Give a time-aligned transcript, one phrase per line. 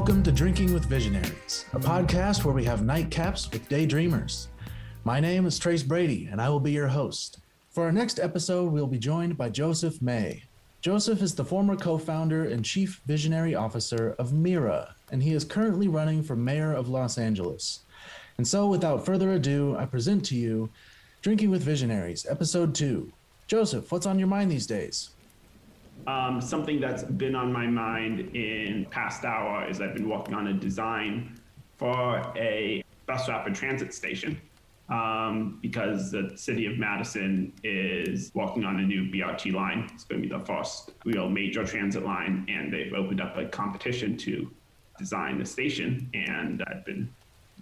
[0.00, 4.46] welcome to Drinking with Visionaries, a podcast where we have nightcaps with daydreamers.
[5.04, 7.40] My name is Trace Brady, and I will be your host.
[7.68, 10.44] For our next episode, we'll be joined by Joseph May.
[10.80, 15.44] Joseph is the former co founder and chief visionary officer of Mira, and he is
[15.44, 17.80] currently running for mayor of Los Angeles.
[18.38, 20.70] And so, without further ado, I present to you
[21.20, 23.12] Drinking with Visionaries, episode two.
[23.46, 25.10] Joseph, what's on your mind these days?
[26.06, 30.48] Um, something that's been on my mind in past hour is I've been working on
[30.48, 31.38] a design
[31.76, 34.40] for a bus rapid transit station
[34.88, 39.88] um, because the city of Madison is working on a new BRT line.
[39.94, 43.46] It's going to be the first real major transit line, and they've opened up a
[43.46, 44.50] competition to
[44.98, 46.10] design the station.
[46.14, 47.12] And I've been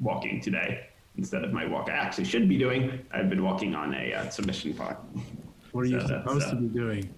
[0.00, 0.86] walking today
[1.16, 3.04] instead of my walk I actually should be doing.
[3.12, 4.98] I've been walking on a uh, submission part.
[5.72, 7.14] What are you so supposed uh, to be doing?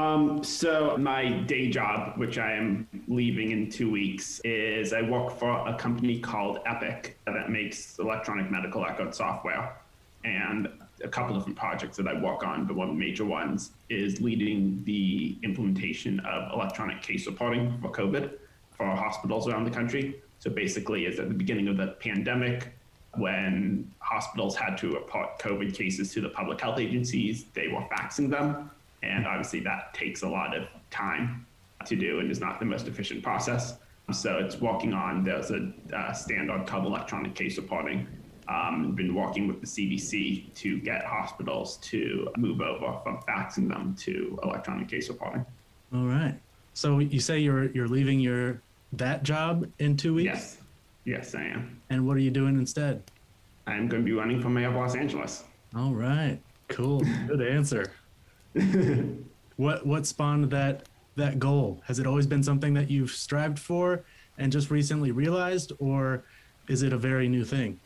[0.00, 5.38] Um, so my day job, which I am leaving in two weeks, is I work
[5.38, 9.76] for a company called Epic that makes electronic medical record software.
[10.24, 10.68] And
[11.04, 13.72] a couple of different projects that I work on, but one of the major ones
[13.90, 18.38] is leading the implementation of electronic case reporting for COVID
[18.70, 20.22] for hospitals around the country.
[20.38, 22.72] So basically, is at the beginning of the pandemic,
[23.16, 28.30] when hospitals had to report COVID cases to the public health agencies, they were faxing
[28.30, 28.70] them
[29.02, 31.46] and obviously, that takes a lot of time
[31.86, 33.78] to do and is not the most efficient process.
[34.12, 38.06] So it's working on, there's a uh, standard called electronic case reporting.
[38.48, 43.94] Um, been working with the CDC to get hospitals to move over from faxing them
[44.00, 45.46] to electronic case reporting.
[45.94, 46.34] All right.
[46.74, 48.60] So you say you're you're leaving your
[48.94, 50.26] that job in two weeks?
[50.26, 50.58] Yes.
[51.04, 51.80] Yes, I am.
[51.90, 53.02] And what are you doing instead?
[53.66, 55.44] I'm going to be running for mayor of Los Angeles.
[55.76, 56.38] All right.
[56.68, 57.02] Cool.
[57.28, 57.92] Good answer.
[59.56, 61.82] what what spawned that that goal?
[61.86, 64.04] Has it always been something that you've strived for
[64.38, 66.24] and just recently realized, or
[66.68, 67.78] is it a very new thing?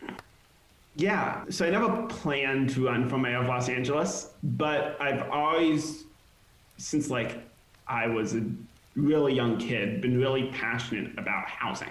[0.97, 6.05] Yeah, so I never planned to run for mayor of Los Angeles, but I've always,
[6.77, 7.39] since like
[7.89, 8.45] I was a
[8.95, 11.91] really young kid, been really passionate about housing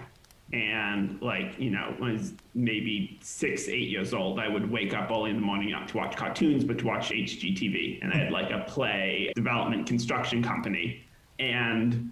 [0.53, 4.93] and like you know when I was maybe six eight years old i would wake
[4.93, 8.17] up early in the morning not to watch cartoons but to watch hgtv and i
[8.17, 11.03] had like a play development construction company.
[11.39, 12.11] And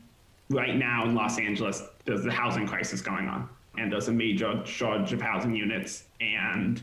[0.49, 3.47] right now in los angeles there's a housing crisis going on.
[3.77, 6.05] And there's a major shortage of housing units.
[6.19, 6.81] And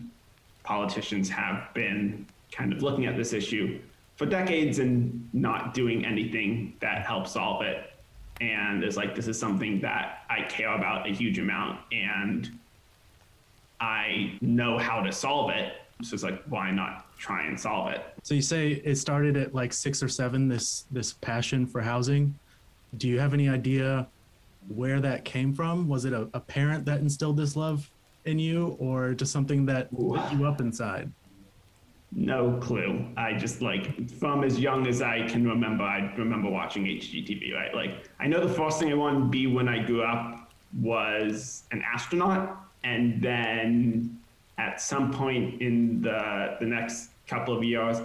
[0.63, 3.79] politicians have been kind of looking at this issue
[4.17, 7.93] for decades and not doing anything that helps solve it
[8.41, 12.51] and it's like this is something that I care about a huge amount and
[13.81, 15.75] I know how to solve it.
[16.03, 18.05] So it's like why not try and solve it?
[18.23, 22.39] So you say it started at like six or seven, this this passion for housing.
[22.97, 24.07] Do you have any idea
[24.69, 25.89] where that came from?
[25.89, 27.91] Was it a, a parent that instilled this love
[28.25, 31.11] in you or just something that lit you up inside?
[32.13, 33.05] No clue.
[33.17, 37.75] I just like from as young as I can remember, I remember watching HGTV, right?
[37.75, 41.65] Like I know the first thing I wanted to be when I grew up was
[41.71, 42.57] an astronaut.
[42.85, 44.19] And then
[44.57, 47.99] at some point in the the next couple of years,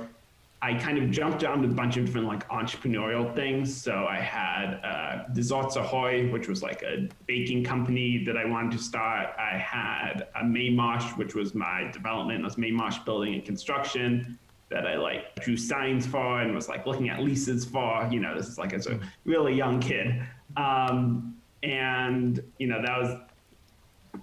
[0.64, 3.76] I kind of jumped around with a bunch of different like entrepreneurial things.
[3.76, 8.72] So I had uh, Desserts Ahoy, which was like a baking company that I wanted
[8.72, 9.32] to start.
[9.38, 12.40] I had a Maymosh, which was my development.
[12.40, 16.86] It was Maymosh building and construction that I like drew signs for and was like
[16.86, 18.08] looking at leases for.
[18.10, 20.24] You know, this is like as a really young kid.
[20.56, 23.18] Um, and you know that was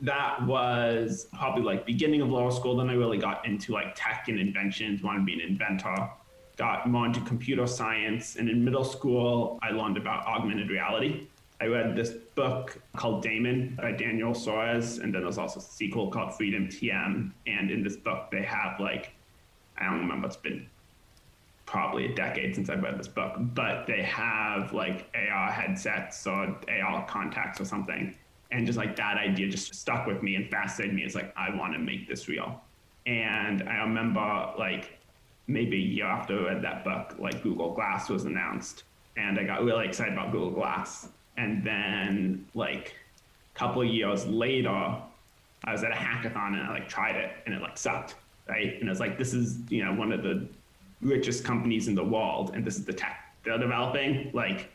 [0.01, 2.79] that was probably like beginning of law school.
[2.79, 6.09] Then I really got into like tech and inventions, wanted to be an inventor
[6.61, 8.37] got more into computer science.
[8.37, 11.27] And in middle school, I learned about augmented reality.
[11.59, 16.11] I read this book called Daemon by Daniel Suarez, and then there's also a sequel
[16.11, 17.33] called Freedom TM.
[17.47, 19.15] And in this book, they have like,
[19.79, 20.67] I don't remember, it's been
[21.65, 26.59] probably a decade since I've read this book, but they have like AR headsets or
[26.69, 28.15] AR contacts or something.
[28.51, 31.05] And just like that idea just stuck with me and fascinated me.
[31.05, 32.61] It's like, I want to make this real.
[33.07, 35.00] And I remember like
[35.51, 38.85] maybe a year after I read that book, like Google Glass was announced,
[39.17, 41.09] and I got really excited about Google Glass.
[41.37, 42.95] And then like
[43.55, 44.69] a couple years later,
[45.65, 48.15] I was at a hackathon and I like tried it and it like sucked,
[48.49, 48.81] right?
[48.81, 50.47] And it's like this is you know one of the
[51.03, 54.31] richest companies in the world, and this is the tech they're developing.
[54.33, 54.71] Like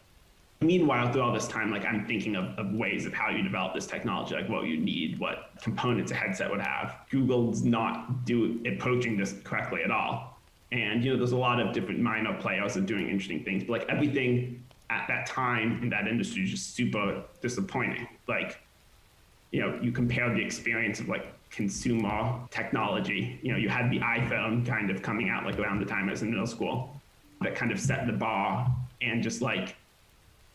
[0.62, 3.74] meanwhile, through all this time, like I'm thinking of, of ways of how you develop
[3.74, 6.98] this technology, like what you need, what components a headset would have.
[7.10, 10.35] Google's not do approaching this correctly at all.
[10.76, 13.64] And you know, there's a lot of different minor players that are doing interesting things,
[13.64, 18.06] but like everything at that time in that industry is just super disappointing.
[18.28, 18.60] Like,
[19.52, 23.40] you know, you compare the experience of like consumer technology.
[23.42, 26.12] You know, you had the iPhone kind of coming out like around the time I
[26.12, 27.02] was in middle school
[27.42, 28.70] that kind of set the bar
[29.02, 29.78] and just like,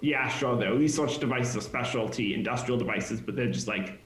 [0.03, 3.99] yeah, sure, they're research devices or specialty industrial devices, but they're just like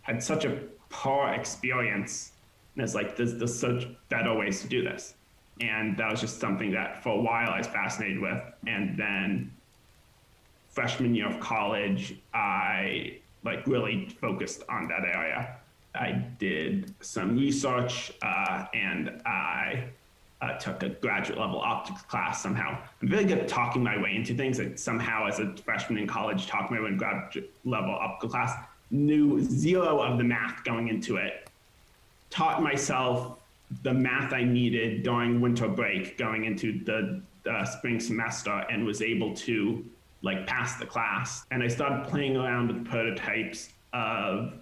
[0.00, 0.58] had such a
[0.88, 2.32] poor experience.
[2.74, 5.14] And it's like, there's, there's such better ways to do this.
[5.60, 8.42] And that was just something that for a while I was fascinated with.
[8.66, 9.52] And then
[10.70, 15.56] freshman year of college, I like really focused on that area.
[15.94, 19.84] I did some research uh, and I
[20.40, 22.78] uh, took a graduate level optics class somehow.
[23.02, 24.58] I'm very good at talking my way into things.
[24.58, 28.54] Like somehow, as a freshman in college, talking my way into graduate level optics class,
[28.90, 31.48] knew zero of the math going into it.
[32.30, 33.38] Taught myself
[33.82, 39.02] the math I needed during winter break going into the uh, spring semester, and was
[39.02, 39.84] able to
[40.22, 41.46] like pass the class.
[41.50, 44.54] And I started playing around with prototypes of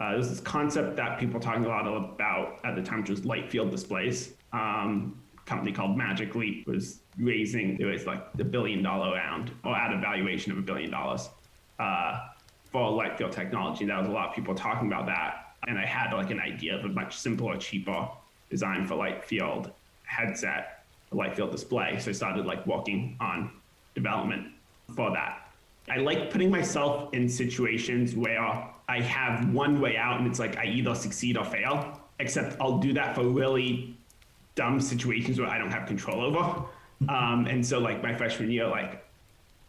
[0.00, 3.50] uh, this concept that people talking a lot about at the time, which was light
[3.50, 4.34] field displays.
[4.52, 9.76] Um, company called Magic Leap was raising it was like the billion dollar round or
[9.76, 11.28] at a valuation of a billion dollars
[11.78, 12.28] uh,
[12.70, 13.84] for light field technology.
[13.84, 16.76] That was a lot of people talking about that, and I had like an idea
[16.76, 18.08] of a much simpler, cheaper
[18.52, 19.72] design for light field
[20.04, 21.98] headset, a light field display.
[21.98, 23.50] So I started like working on
[23.94, 24.52] development
[24.94, 25.50] for that.
[25.90, 30.56] I like putting myself in situations where I have one way out and it's like
[30.58, 33.96] I either succeed or fail, except I'll do that for really
[34.54, 36.64] dumb situations where I don't have control over.
[37.08, 39.04] Um, and so, like, my freshman year, like,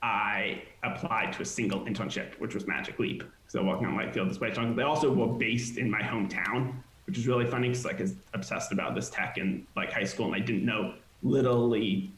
[0.04, 3.24] I applied to a single internship, which was Magic Leap.
[3.48, 4.52] So, working on light field display.
[4.52, 8.16] They also were based in my hometown, which is really funny because, like, I was
[8.34, 12.12] obsessed about this tech in like high school, and I didn't know literally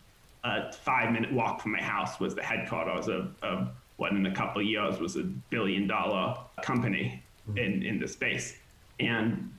[0.43, 4.33] a five minute walk from my house was the headquarters of, of what in a
[4.33, 7.57] couple of years was a billion dollar company mm-hmm.
[7.57, 8.57] in, in the space.
[8.99, 9.51] And,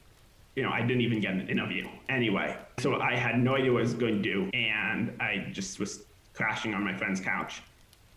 [0.55, 2.57] you know, I didn't even get an interview anyway.
[2.79, 4.49] So I had no idea what I was going to do.
[4.55, 7.63] And I just was crashing on my friend's couch.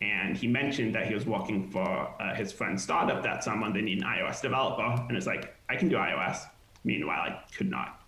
[0.01, 1.81] And he mentioned that he was working for
[2.21, 3.71] uh, his friend's startup that summer.
[3.73, 5.03] They need an iOS developer.
[5.07, 6.45] And it's like, I can do iOS.
[6.83, 8.01] Meanwhile, I could not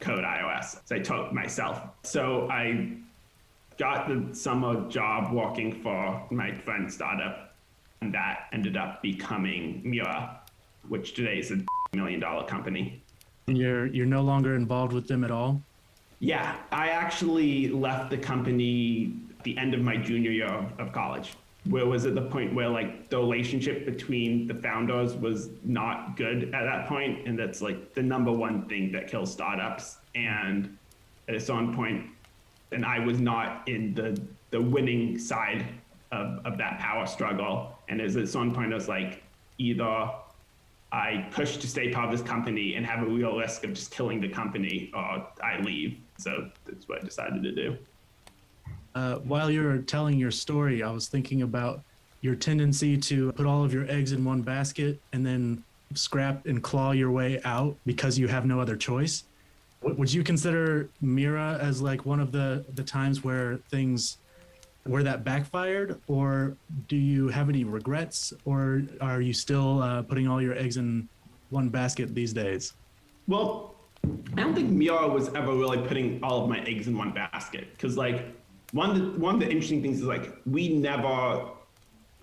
[0.00, 0.80] code iOS.
[0.84, 1.80] So I taught myself.
[2.02, 2.96] So I
[3.78, 7.54] got the summer job working for my friend's startup,
[8.00, 10.40] and that ended up becoming Mira,
[10.88, 11.64] which today is a
[11.94, 13.02] million dollar company.
[13.46, 15.62] And you're you're no longer involved with them at all?
[16.20, 20.92] Yeah, I actually left the company at the end of my junior year of, of
[20.92, 21.32] college.
[21.64, 26.52] Where was at the point where like the relationship between the founders was not good
[26.54, 29.98] at that point, and that's like the number one thing that kills startups.
[30.14, 30.76] And
[31.28, 32.06] at a certain point,
[32.72, 34.20] and I was not in the
[34.50, 35.64] the winning side
[36.12, 37.76] of, of that power struggle.
[37.88, 39.22] And as at some point, I was like,
[39.58, 40.10] either
[40.92, 43.90] I push to stay part of this company and have a real risk of just
[43.90, 45.98] killing the company, or I leave.
[46.18, 47.78] So that's what I decided to do.
[48.94, 51.82] Uh, while you're telling your story, I was thinking about
[52.20, 55.62] your tendency to put all of your eggs in one basket and then
[55.94, 59.24] scrap and claw your way out because you have no other choice.
[59.82, 64.18] Would you consider Mira as like one of the the times where things
[64.84, 66.56] where that backfired, or
[66.88, 71.08] do you have any regrets, or are you still uh, putting all your eggs in
[71.50, 72.72] one basket these days?
[73.28, 73.74] Well,
[74.36, 77.72] I don't think Mira was ever really putting all of my eggs in one basket
[77.72, 78.34] because like
[78.72, 81.44] one of the, one of the interesting things is like we never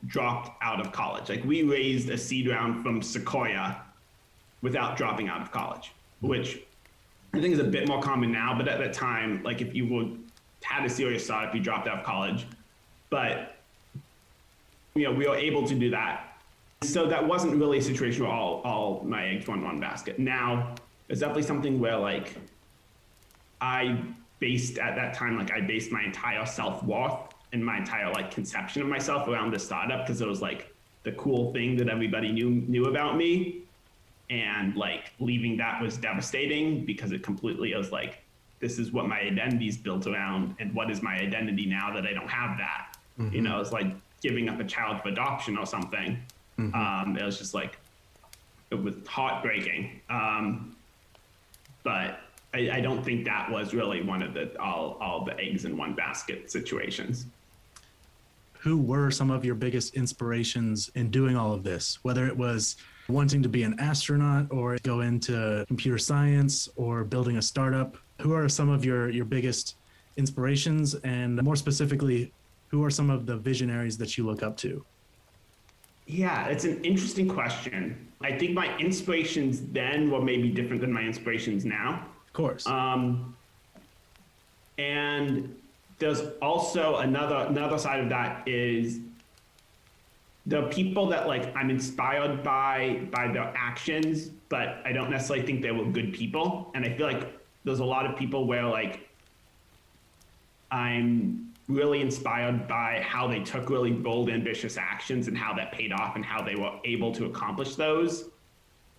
[0.07, 1.29] dropped out of college.
[1.29, 3.81] Like we raised a seed round from Sequoia
[4.61, 5.91] without dropping out of college,
[6.21, 6.59] which
[7.33, 9.87] I think is a bit more common now, but at that time, like if you
[9.87, 10.19] would
[10.61, 12.45] had a serious startup, you dropped out of college.
[13.09, 13.57] But
[14.95, 16.37] you know, we were able to do that.
[16.81, 20.19] So that wasn't really a situation where all all my eggs went in one basket.
[20.19, 20.75] Now
[21.07, 22.35] it's definitely something where like
[23.61, 24.01] I
[24.39, 28.31] based at that time, like I based my entire self worth and my entire like
[28.31, 32.31] conception of myself around this startup because it was like the cool thing that everybody
[32.31, 33.62] knew knew about me
[34.29, 38.22] and like leaving that was devastating because it completely was like
[38.60, 42.05] this is what my identity is built around and what is my identity now that
[42.05, 43.34] i don't have that mm-hmm.
[43.34, 43.88] you know it's like
[44.22, 46.22] giving up a child for adoption or something
[46.60, 46.75] mm-hmm.
[46.75, 47.79] um, it was just like
[48.69, 50.75] it was heartbreaking um,
[51.84, 52.19] but
[52.53, 55.77] I, I, don't think that was really one of the all, all the eggs in
[55.77, 57.25] one basket situations
[58.59, 62.75] who were some of your biggest inspirations in doing all of this whether it was
[63.09, 67.97] wanting to be an astronaut or go into computer science or building a startup?
[68.21, 69.75] Who are some of your, your biggest
[70.17, 70.95] inspirations?
[70.95, 72.31] And more specifically,
[72.67, 74.85] Who are some of the visionaries that you look up to?
[76.05, 78.07] Yeah, it's an interesting question.
[78.21, 82.05] I think my inspirations then were maybe different than my inspirations now.
[82.29, 82.67] Of course.
[82.67, 83.36] Um,
[84.77, 85.55] and
[85.98, 89.00] there's also another another side of that is
[90.45, 95.62] the people that like I'm inspired by by their actions, but I don't necessarily think
[95.62, 96.71] they were good people.
[96.75, 99.09] And I feel like there's a lot of people where like
[100.71, 105.91] I'm really inspired by how they took really bold, ambitious actions and how that paid
[105.91, 108.29] off and how they were able to accomplish those.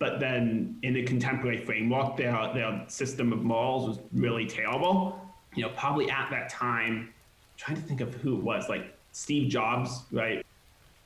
[0.01, 5.21] But then in a contemporary framework, their their system of morals was really terrible.
[5.53, 8.97] You know, probably at that time, I'm trying to think of who it was, like
[9.11, 10.43] Steve Jobs, right?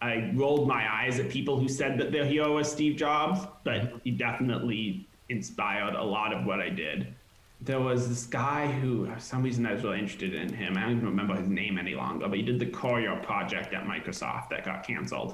[0.01, 3.91] I rolled my eyes at people who said that their hero was Steve Jobs, but
[4.05, 7.13] he definitely inspired a lot of what I did.
[7.59, 10.77] There was this guy who, for some reason, I was really interested in him.
[10.77, 13.83] I don't even remember his name any longer, but he did the Courier project at
[13.83, 15.31] Microsoft that got canceled.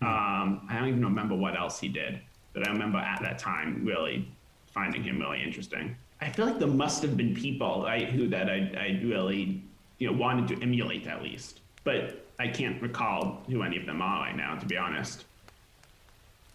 [0.00, 2.20] Um, I don't even remember what else he did,
[2.54, 4.26] but I remember at that time really
[4.72, 5.94] finding him really interesting.
[6.20, 9.62] I feel like there must have been people, right, who that I, I really,
[9.98, 11.60] you know, wanted to emulate at least.
[11.82, 15.24] But I can't recall who any of them are right now, to be honest.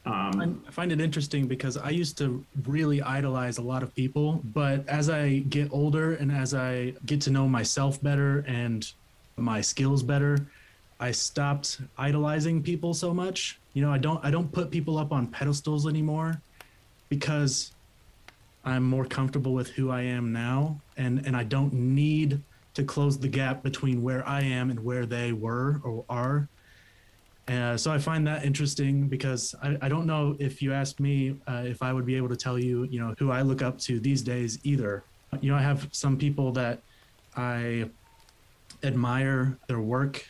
[0.06, 4.42] Um, I find it interesting because I used to really idolize a lot of people,
[4.54, 8.90] but as I get older and as I get to know myself better and
[9.38, 10.48] my skills better,
[11.00, 13.60] I stopped idolizing people so much.
[13.74, 16.42] You know, I don't I don't put people up on pedestals anymore
[17.08, 17.72] because
[18.66, 22.42] I'm more comfortable with who I am now and and I don't need
[22.74, 26.48] to close the gap between where I am and where they were or are.
[27.48, 31.36] Uh, so I find that interesting because I, I don't know if you asked me
[31.48, 33.80] uh, if I would be able to tell you, you know, who I look up
[33.80, 35.04] to these days either.
[35.42, 36.80] You know, I have some people that
[37.36, 37.90] I
[38.84, 40.30] admire their work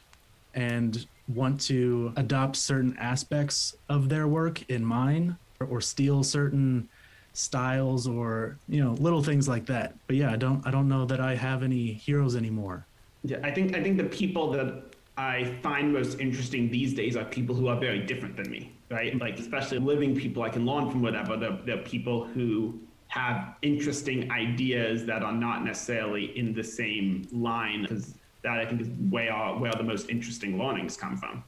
[0.53, 6.87] and want to adopt certain aspects of their work in mine or, or steal certain
[7.33, 9.95] styles or you know little things like that.
[10.07, 12.85] But yeah i don't i don't know that i have any heroes anymore.
[13.23, 14.83] Yeah i think i think the people that
[15.17, 19.19] i find most interesting these days are people who are very different than me right?
[19.19, 21.37] Like especially living people i can learn from whatever.
[21.37, 28.15] They're, people who have interesting ideas that are not necessarily in the same line because
[28.41, 31.43] that i think is where where the most interesting learnings come from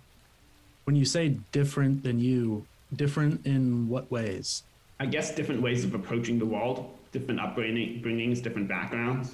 [0.86, 4.64] when you say different than you different in what ways
[5.02, 9.34] I guess different ways of approaching the world, different upbringings, different backgrounds.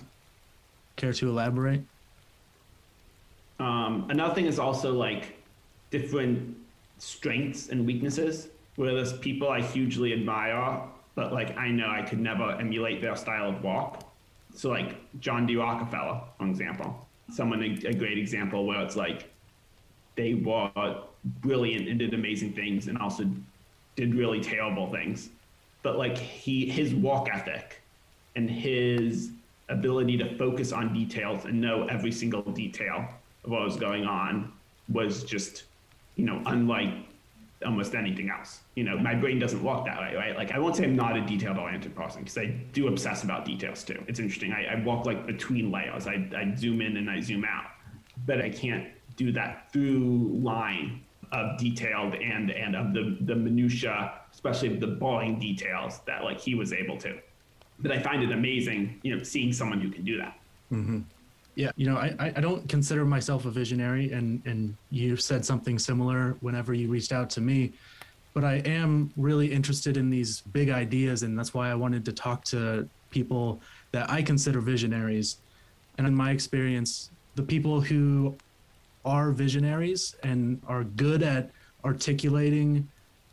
[0.96, 1.82] Care to elaborate?
[3.60, 5.38] Um, another thing is also like
[5.92, 6.56] different
[7.00, 8.48] strengths and weaknesses.
[8.78, 10.84] Where there's people I hugely admire,
[11.16, 14.10] but like I know I could never emulate their style of walk.
[14.56, 15.58] So like John D.
[15.58, 19.32] Rockefeller, for example, someone a, a great example where it's like
[20.16, 20.72] they were
[21.42, 23.30] brilliant and did amazing things, and also
[23.96, 25.30] did really terrible things.
[25.84, 27.82] But like he his walk ethic
[28.36, 29.32] and his
[29.70, 33.06] ability to focus on details and know every single detail
[33.44, 34.52] of what was going on
[34.90, 35.64] was just
[36.16, 36.94] you know unlike
[37.66, 40.76] almost anything else you know my brain doesn't work that way right like i won't
[40.76, 44.20] say i'm not a detailed oriented person because i do obsess about details too it's
[44.20, 47.66] interesting I, I walk like between layers I, I zoom in and i zoom out
[48.26, 54.14] but i can't do that through line of detailed and and of the the minutia
[54.38, 57.18] especially the boring details that like he was able to.
[57.80, 60.40] But I find it amazing, you know, seeing someone who can do that.
[60.72, 61.00] Mm-hmm.
[61.58, 65.80] Yeah, you know, I, I don't consider myself a visionary, and and you said something
[65.80, 67.74] similar whenever you reached out to me.
[68.36, 72.14] But I am really interested in these big ideas, and that's why I wanted to
[72.14, 73.60] talk to people
[73.92, 75.38] that I consider visionaries.
[75.98, 78.36] And in my experience, the people who
[79.04, 81.50] are visionaries and are good at
[81.84, 82.88] articulating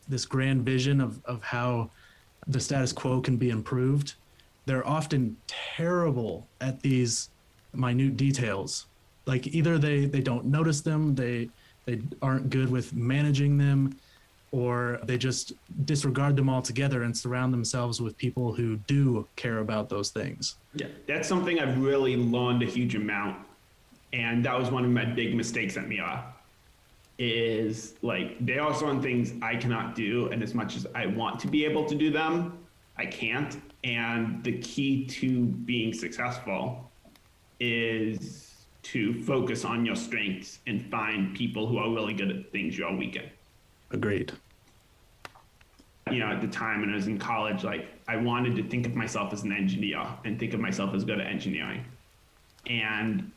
[0.09, 1.91] this grand vision of, of how
[2.47, 4.15] the status quo can be improved,
[4.65, 7.29] they're often terrible at these
[7.77, 8.87] minute details.
[9.27, 11.49] Like either they, they don't notice them, they
[11.87, 13.97] they aren't good with managing them,
[14.53, 15.53] or they just
[15.85, 20.57] disregard them altogether and surround themselves with people who do care about those things.
[20.75, 23.45] Yeah, that's something I've really learned a huge amount.
[24.13, 26.25] And that was one of my big mistakes at Mira
[27.19, 31.41] is like they are certain things I cannot do, and as much as I want
[31.41, 32.59] to be able to do them,
[32.97, 33.61] I can't.
[33.83, 36.91] And the key to being successful
[37.61, 42.77] is to focus on your strengths and find people who are really good at things
[42.77, 43.29] you're weak in.
[43.91, 44.33] Agreed.
[46.11, 48.87] You know, at the time when I was in college, like I wanted to think
[48.87, 51.85] of myself as an engineer and think of myself as good at engineering.
[52.67, 53.31] And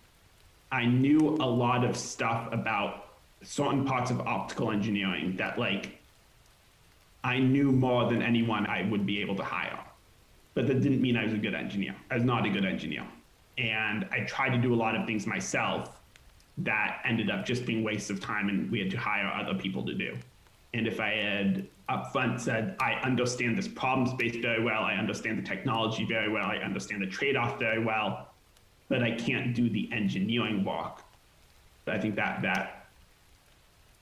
[0.72, 3.06] I knew a lot of stuff about
[3.42, 5.98] certain parts of optical engineering that like
[7.24, 9.80] I knew more than anyone I would be able to hire.
[10.54, 11.96] But that didn't mean I was a good engineer.
[12.12, 13.06] I was not a good engineer.
[13.58, 16.00] And I tried to do a lot of things myself
[16.60, 19.84] that ended up just being waste of time and we had to hire other people
[19.86, 20.16] to do.
[20.74, 25.38] And if I had upfront said, I understand this problem space very well, I understand
[25.38, 28.30] the technology very well, I understand the trade off very well,
[28.90, 31.02] but I can't do the engineering work.
[31.88, 32.88] I think that that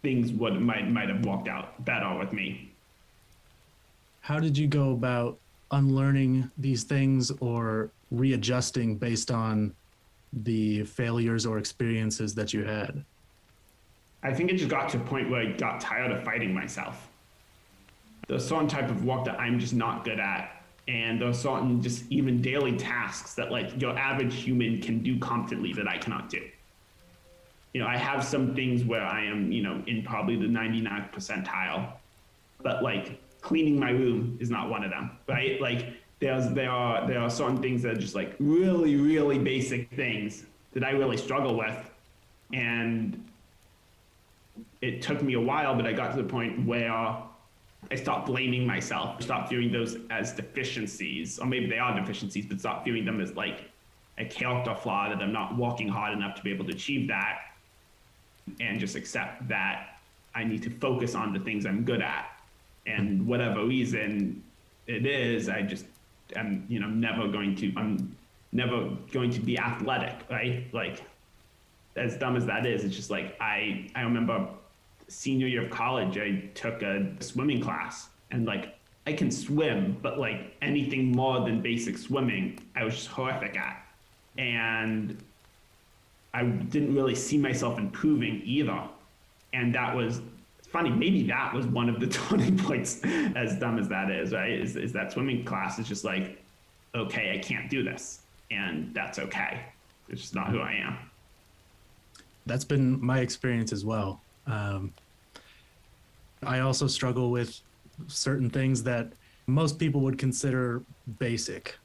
[0.01, 2.71] things would might might have worked out better with me.
[4.21, 5.37] How did you go about
[5.71, 9.73] unlearning these things or readjusting based on
[10.43, 13.03] the failures or experiences that you had?
[14.23, 17.07] I think it just got to a point where I got tired of fighting myself.
[18.27, 20.51] There's certain type of work that I'm just not good at.
[20.87, 25.73] And there's certain just even daily tasks that like your average human can do competently
[25.73, 26.41] that I cannot do.
[27.73, 31.11] You know, I have some things where I am, you know, in probably the 99th
[31.11, 31.93] percentile,
[32.61, 35.59] but like cleaning my room is not one of them, right?
[35.59, 39.89] Like there's there are there are certain things that are just like really really basic
[39.91, 41.89] things that I really struggle with,
[42.53, 43.23] and
[44.81, 48.65] it took me a while, but I got to the point where I stopped blaming
[48.65, 53.21] myself, stopped viewing those as deficiencies, or maybe they are deficiencies, but stopped viewing them
[53.21, 53.69] as like
[54.17, 57.39] a character flaw that I'm not working hard enough to be able to achieve that,
[58.59, 59.99] and just accept that
[60.33, 62.29] I need to focus on the things I'm good at,
[62.85, 64.43] and whatever reason
[64.87, 65.85] it is, I just
[66.35, 68.15] am you know never going to I'm
[68.51, 70.65] never going to be athletic, right?
[70.73, 71.03] Like
[71.95, 74.47] as dumb as that is, it's just like I I remember
[75.07, 78.75] senior year of college, I took a swimming class and like
[79.07, 83.85] I can swim, but like anything more than basic swimming, I was just horrific at.
[84.37, 85.17] And
[86.33, 88.81] I didn't really see myself improving either.
[89.53, 90.21] And that was
[90.75, 90.89] funny.
[90.89, 93.01] Maybe that was one of the turning points,
[93.35, 94.51] as dumb as that is, right?
[94.51, 96.43] Is, is that swimming class is just like,
[96.93, 98.19] okay, I can't do this.
[98.51, 99.61] And that's okay.
[100.09, 100.97] It's just not who I am.
[102.45, 104.19] That's been my experience as well.
[104.47, 104.93] Um,
[106.43, 107.57] I also struggle with
[108.07, 109.13] certain things that
[109.47, 110.83] most people would consider
[111.19, 111.77] basic.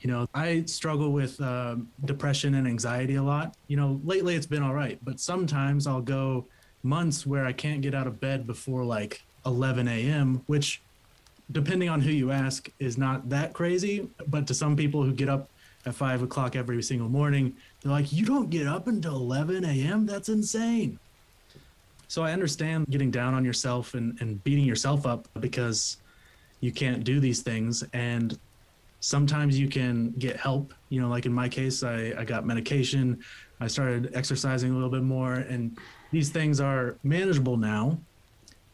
[0.00, 1.76] You know, I struggle with uh,
[2.06, 3.54] depression and anxiety a lot.
[3.68, 6.46] You know, lately it's been all right, but sometimes I'll go
[6.82, 10.80] months where I can't get out of bed before like 11 a.m., which,
[11.50, 14.08] depending on who you ask, is not that crazy.
[14.26, 15.48] But to some people who get up
[15.86, 20.06] at five o'clock every single morning, they're like, You don't get up until 11 a.m.?
[20.06, 20.98] That's insane.
[22.08, 25.98] So I understand getting down on yourself and, and beating yourself up because
[26.58, 27.84] you can't do these things.
[27.92, 28.36] And
[28.98, 30.74] sometimes you can get help.
[30.88, 33.20] You know, like in my case, I, I got medication.
[33.60, 35.34] I started exercising a little bit more.
[35.34, 35.78] And
[36.10, 37.98] these things are manageable now.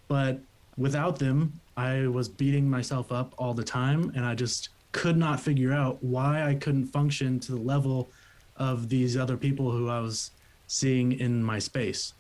[0.09, 0.41] But
[0.77, 4.13] without them, I was beating myself up all the time.
[4.15, 8.09] And I just could not figure out why I couldn't function to the level
[8.57, 10.31] of these other people who I was
[10.67, 12.15] seeing in my space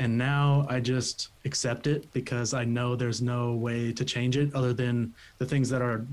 [0.00, 4.52] and now I just accept it because I know there's no way to change it
[4.54, 6.06] other than the things that are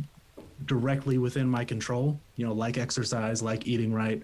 [0.65, 4.21] directly within my control, you know, like exercise, like eating right.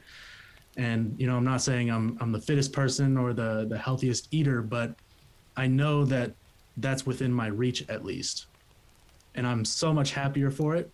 [0.77, 4.27] And you know, I'm not saying I'm I'm the fittest person or the the healthiest
[4.31, 4.95] eater, but
[5.55, 6.31] I know that
[6.77, 8.47] that's within my reach at least.
[9.35, 10.89] And I'm so much happier for it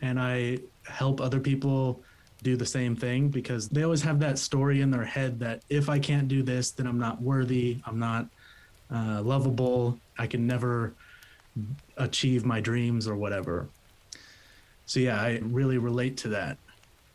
[0.00, 2.02] and I help other people
[2.42, 5.88] do the same thing because they always have that story in their head that if
[5.88, 8.26] I can't do this, then I'm not worthy, I'm not
[8.94, 10.92] uh, lovable, I can never
[11.96, 13.68] achieve my dreams or whatever.
[14.84, 16.58] So, yeah, I really relate to that.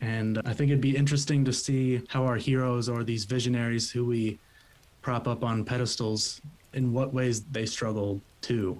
[0.00, 4.06] And I think it'd be interesting to see how our heroes or these visionaries who
[4.06, 4.38] we
[5.02, 6.40] prop up on pedestals,
[6.72, 8.78] in what ways they struggle too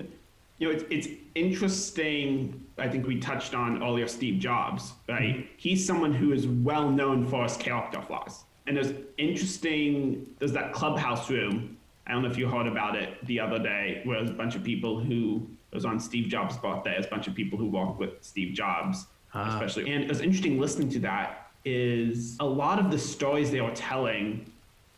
[0.61, 2.65] you know, it's, it's interesting.
[2.79, 5.37] I think we touched on earlier Steve Jobs, right?
[5.37, 5.47] Mm-hmm.
[5.57, 8.45] He's someone who is well known for his character flaws.
[8.67, 11.79] And there's interesting, there's that clubhouse room.
[12.07, 14.55] I don't know if you heard about it the other day, where there's a bunch
[14.55, 17.67] of people who, it was on Steve Jobs' birthday, there's a bunch of people who
[17.67, 19.55] worked with Steve Jobs, ah.
[19.55, 19.91] especially.
[19.93, 23.75] And it was interesting listening to that is a lot of the stories they were
[23.75, 24.51] telling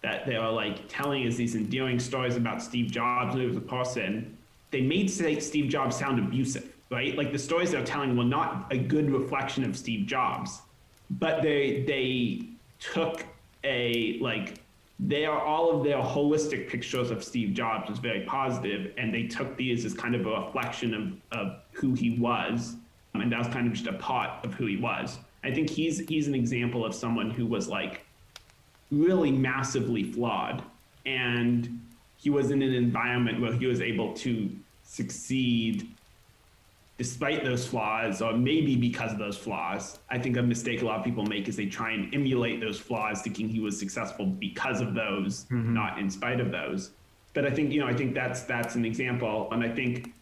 [0.02, 3.60] that they were like telling is these endearing stories about Steve Jobs, who was a
[3.60, 4.36] person
[4.72, 7.16] they made Steve Jobs sound abusive, right?
[7.16, 10.62] Like the stories they're telling were not a good reflection of Steve Jobs,
[11.10, 12.46] but they they
[12.80, 13.24] took
[13.62, 14.58] a like
[14.98, 19.24] they are all of their holistic pictures of Steve Jobs was very positive, and they
[19.24, 22.76] took these as kind of a reflection of, of who he was,
[23.14, 25.18] and that was kind of just a pot of who he was.
[25.44, 28.04] I think he's he's an example of someone who was like
[28.90, 30.62] really massively flawed.
[31.04, 31.80] And
[32.16, 34.50] he was in an environment where he was able to
[34.84, 35.88] succeed
[36.98, 39.98] despite those flaws, or maybe because of those flaws.
[40.08, 42.78] I think a mistake a lot of people make is they try and emulate those
[42.78, 45.74] flaws, thinking he was successful because of those, mm-hmm.
[45.74, 46.90] not in spite of those.
[47.34, 50.12] But I think you know, I think that's that's an example, and I think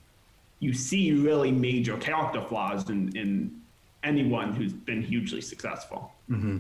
[0.60, 3.60] you see really major character flaws in in
[4.04, 6.12] anyone who's been hugely successful.
[6.30, 6.58] Mm-hmm.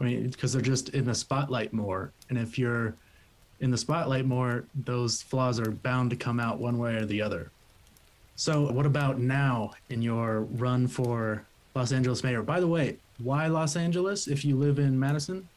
[0.00, 2.94] I mean, because they're just in the spotlight more, and if you're
[3.60, 7.22] in the spotlight more, those flaws are bound to come out one way or the
[7.22, 7.50] other.
[8.36, 12.42] So, what about now in your run for Los Angeles mayor?
[12.42, 15.48] By the way, why Los Angeles if you live in Madison?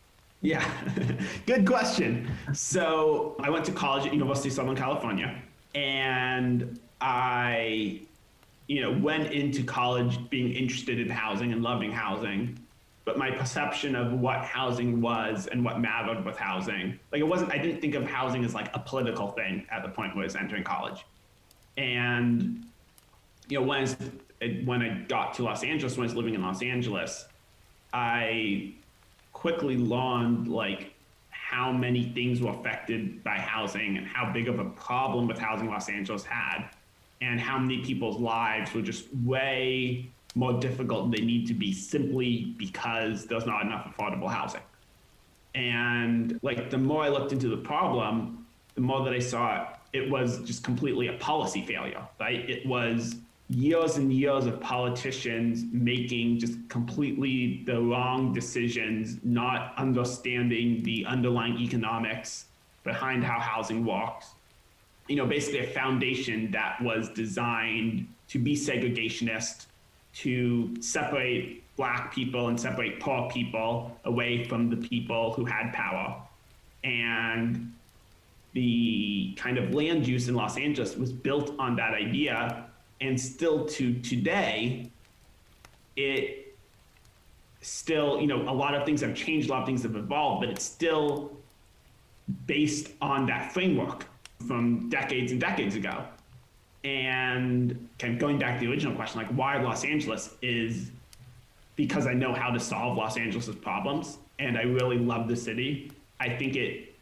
[0.41, 0.69] Yeah,
[1.47, 2.29] good question.
[2.53, 5.41] So, I went to college at University of Southern California,
[5.73, 8.01] and I,
[8.67, 12.60] you know, went into college being interested in housing and loving housing.
[13.05, 17.53] But my perception of what housing was and what mattered with housing, like it wasn't,
[17.53, 20.25] I didn't think of housing as like a political thing at the point where I
[20.25, 21.05] was entering college.
[21.77, 22.65] And
[23.47, 23.88] you know, when
[24.41, 27.27] I, when I got to Los Angeles, when I was living in Los Angeles,
[27.93, 28.73] I
[29.31, 30.93] quickly learned like
[31.29, 35.69] how many things were affected by housing and how big of a problem with housing
[35.69, 36.69] Los Angeles had,
[37.21, 41.73] and how many people's lives were just way more difficult than they need to be
[41.73, 44.62] simply because there's not enough affordable housing.
[45.56, 50.10] And like the more I looked into the problem, the more that I saw it
[50.10, 52.47] was just completely a policy failure, right?
[52.47, 53.15] It was
[53.49, 61.58] years and years of politicians making just completely the wrong decisions, not understanding the underlying
[61.58, 62.45] economics
[62.84, 64.34] behind how housing works.
[65.07, 69.67] You know, basically a foundation that was designed to be segregationist,
[70.15, 76.21] to separate black people and separate poor people away from the people who had power.
[76.83, 77.73] And
[78.53, 82.65] the kind of land use in Los Angeles was built on that idea.
[82.99, 84.89] And still to today,
[85.95, 86.55] it
[87.61, 90.41] still, you know, a lot of things have changed, a lot of things have evolved,
[90.41, 91.31] but it's still
[92.45, 94.05] based on that framework
[94.45, 96.04] from decades and decades ago.
[96.84, 100.91] And kind of going back to the original question, like why Los Angeles is
[101.76, 105.91] because I know how to solve Los Angeles's problems and I really love the city.
[106.19, 106.95] I think it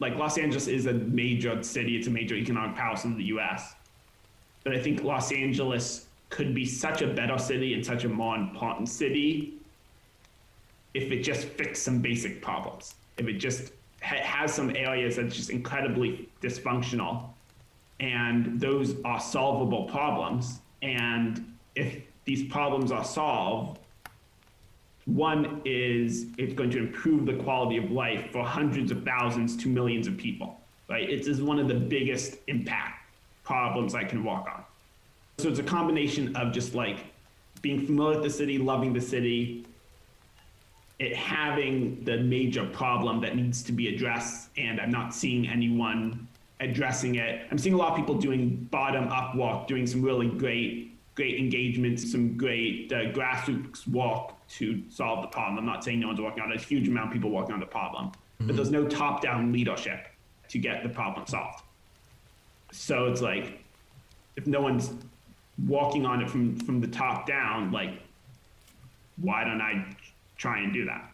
[0.00, 3.74] like Los Angeles is a major city, it's a major economic powerhouse in the US.
[4.64, 8.36] But I think Los Angeles could be such a better city and such a more
[8.36, 9.54] important city
[10.94, 12.94] if it just fixed some basic problems.
[13.16, 17.30] If it just ha- has some areas that's just incredibly dysfunctional
[18.00, 20.60] and those are solvable problems.
[20.82, 23.80] And if these problems are solved,
[25.06, 29.68] one is it's going to improve the quality of life for hundreds of thousands to
[29.68, 31.08] millions of people, right?
[31.08, 33.10] It is one of the biggest impact
[33.42, 34.62] problems I can walk on.
[35.38, 36.98] So it's a combination of just like
[37.62, 39.66] being familiar with the city, loving the city,
[40.98, 46.26] it having the major problem that needs to be addressed, and I'm not seeing anyone
[46.60, 47.46] addressing it.
[47.50, 51.38] I'm seeing a lot of people doing bottom up work, doing some really great, great
[51.38, 55.58] engagements, some great uh, grassroots walk to solve the problem.
[55.58, 56.56] I'm not saying no one's working on it.
[56.56, 58.46] There's a huge amount of people working on the problem, mm-hmm.
[58.48, 60.08] but there's no top-down leadership
[60.48, 61.62] to get the problem solved.
[62.72, 63.62] So it's like
[64.36, 64.90] if no one's
[65.66, 67.90] walking on it from from the top down, like
[69.16, 69.84] why don't I
[70.38, 71.10] try and do that?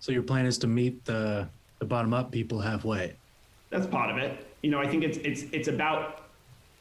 [0.00, 3.14] So your plan is to meet the the bottom up people halfway.
[3.70, 4.46] That's part of it.
[4.62, 6.24] You know, I think it's it's it's about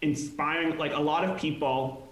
[0.02, 2.08] inspiring like a lot of people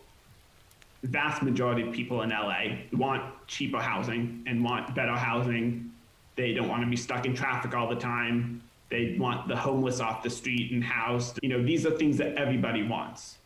[1.03, 5.91] vast majority of people in LA want cheaper housing and want better housing.
[6.35, 8.61] They don't want to be stuck in traffic all the time.
[8.89, 11.39] They want the homeless off the street and housed.
[11.41, 13.37] You know, these are things that everybody wants.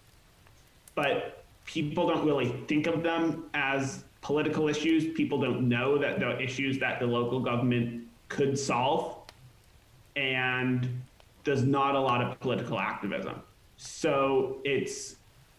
[0.95, 5.13] But people don't really think of them as political issues.
[5.15, 9.17] People don't know that they're issues that the local government could solve.
[10.15, 11.01] And
[11.43, 13.41] there's not a lot of political activism.
[13.77, 15.15] So it's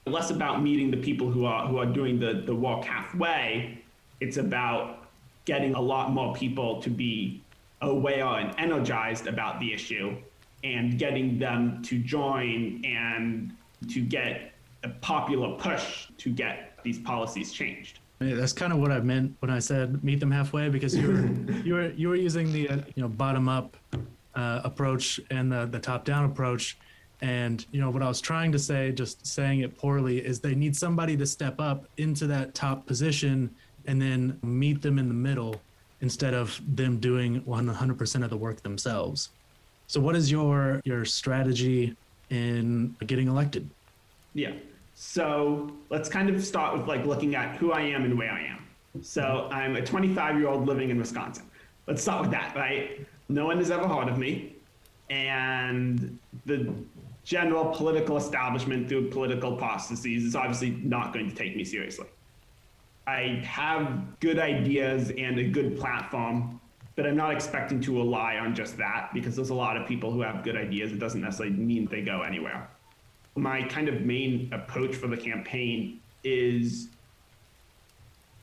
[0.07, 3.83] less about meeting the people who are who are doing the the walk halfway.
[4.21, 5.09] It's about
[5.47, 7.43] getting a lot more people to be
[7.81, 10.17] aware and energized about the issue
[10.63, 13.57] and getting them to join and
[13.89, 14.53] to get
[14.85, 18.01] a popular push to get these policies changed.
[18.21, 21.09] Yeah, that's kind of what I meant when I said meet them halfway because you
[21.09, 23.77] were you were you were using the uh, you know bottom up
[24.35, 26.77] uh, approach and the the top down approach
[27.23, 30.55] and you know what I was trying to say, just saying it poorly, is they
[30.55, 33.55] need somebody to step up into that top position
[33.87, 35.61] and then meet them in the middle
[36.01, 39.31] instead of them doing 100% of the work themselves.
[39.87, 41.95] So what is your your strategy
[42.31, 43.69] in getting elected?
[44.35, 44.53] Yeah.
[45.03, 48.43] So let's kind of start with like looking at who I am and where I
[48.43, 48.67] am.
[49.01, 51.47] So I'm a 25 year old living in Wisconsin.
[51.87, 53.07] Let's start with that, right?
[53.31, 54.57] No one has ever heard of me.
[55.09, 56.71] And the
[57.25, 62.07] general political establishment through political processes is obviously not going to take me seriously.
[63.07, 66.61] I have good ideas and a good platform,
[66.95, 70.13] but I'm not expecting to rely on just that because there's a lot of people
[70.13, 70.93] who have good ideas.
[70.93, 72.69] It doesn't necessarily mean they go anywhere.
[73.37, 76.89] My kind of main approach for the campaign is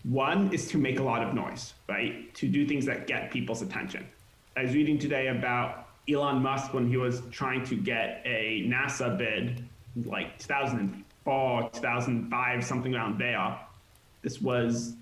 [0.04, 2.34] one is to make a lot of noise, right?
[2.36, 4.08] To do things that get people's attention.
[4.56, 9.18] I was reading today about Elon Musk when he was trying to get a NASA
[9.18, 9.64] bid,
[10.06, 13.60] like 2004, 2005, something around there.
[14.22, 14.96] This was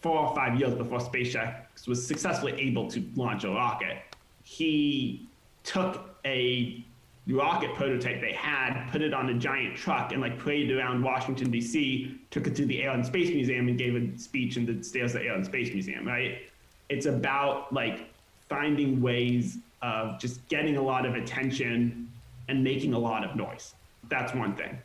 [0.00, 3.96] four or five years before SpaceX was successfully able to launch a rocket.
[4.44, 5.26] He
[5.64, 6.84] took a
[7.28, 11.50] rocket prototype they had, put it on a giant truck, and like paraded around Washington
[11.50, 12.20] D.C.
[12.30, 15.14] Took it to the Air and Space Museum and gave a speech in the stairs
[15.14, 16.06] of the Air and Space Museum.
[16.06, 16.42] Right?
[16.88, 18.12] It's about like
[18.48, 22.10] finding ways of just getting a lot of attention
[22.48, 23.74] and making a lot of noise.
[24.08, 24.78] That's one thing.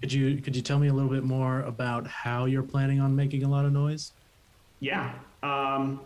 [0.00, 3.14] Could you could you tell me a little bit more about how you're planning on
[3.14, 4.12] making a lot of noise?
[4.80, 5.14] Yeah.
[5.42, 6.00] Um,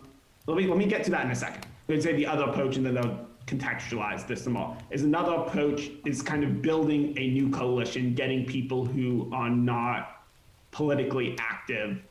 [0.47, 1.65] let me let me get to that in a second.
[1.87, 4.77] To say the other approach, and then I'll contextualize this some more.
[4.89, 10.23] Is another approach is kind of building a new coalition, getting people who are not
[10.71, 12.01] politically active,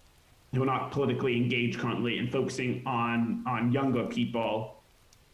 [0.54, 4.76] who are not politically engaged currently, and focusing on on younger people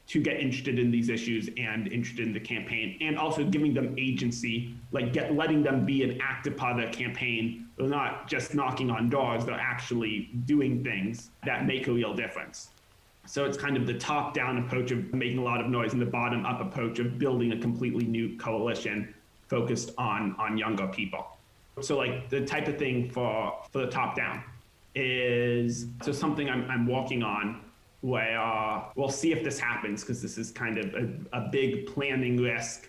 [0.08, 3.92] to get interested in these issues and interested in the campaign and also giving them
[3.98, 8.54] agency like get letting them be an active part of the campaign they're not just
[8.54, 12.70] knocking on doors they're actually doing things that make a real difference
[13.26, 16.02] so it's kind of the top down approach of making a lot of noise and
[16.02, 19.14] the bottom up approach of building a completely new coalition
[19.48, 21.26] focused on on younger people
[21.80, 24.42] so like the type of thing for for the top down
[24.94, 27.62] is so something i'm, I'm walking on
[28.00, 31.86] where uh, we'll see if this happens because this is kind of a, a big
[31.86, 32.88] planning risk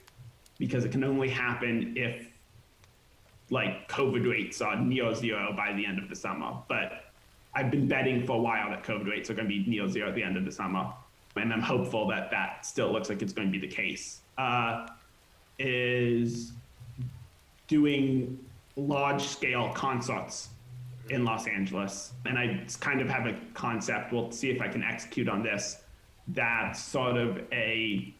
[0.60, 2.32] because it can only happen if
[3.50, 6.58] like COVID rates are near zero by the end of the summer.
[6.68, 7.07] But
[7.54, 10.10] I've been betting for a while that COVID rates are going to be near zero
[10.10, 10.92] at the end of the summer.
[11.36, 14.22] And I'm hopeful that that still looks like it's going to be the case.
[14.38, 14.88] Uh,
[15.60, 16.54] is
[17.68, 18.38] doing
[18.76, 20.50] large scale concerts
[21.10, 22.14] in Los Angeles.
[22.26, 25.82] And I kind of have a concept, we'll see if I can execute on this,
[26.30, 28.14] that's sort of a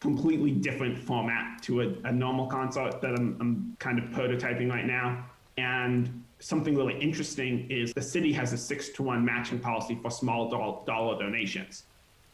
[0.00, 4.86] completely different format to a, a normal concert that I'm, I'm kind of prototyping right
[4.86, 5.24] now.
[5.56, 10.10] And something really interesting is the city has a six to one matching policy for
[10.10, 11.84] small dollar donations.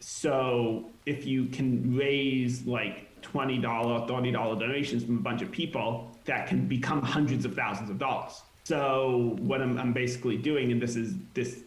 [0.00, 6.48] So if you can raise like $20, $30 donations from a bunch of people, that
[6.48, 8.42] can become hundreds of thousands of dollars.
[8.64, 11.60] So what I'm, I'm basically doing, and this is this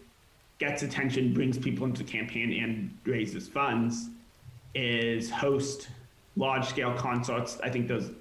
[0.59, 4.09] gets attention, brings people into the campaign, and raises funds,
[4.73, 5.89] is host
[6.37, 7.57] large scale concerts.
[7.63, 8.11] I think there's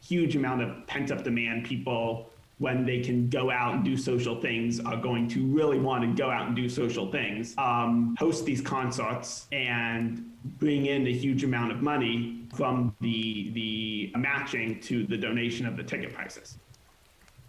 [0.00, 1.64] huge amount of pent up demand.
[1.64, 2.30] People
[2.62, 6.22] when they can go out and do social things are going to really want to
[6.22, 10.24] go out and do social things um, host these concerts and
[10.58, 15.76] bring in a huge amount of money from the the matching to the donation of
[15.76, 16.58] the ticket prices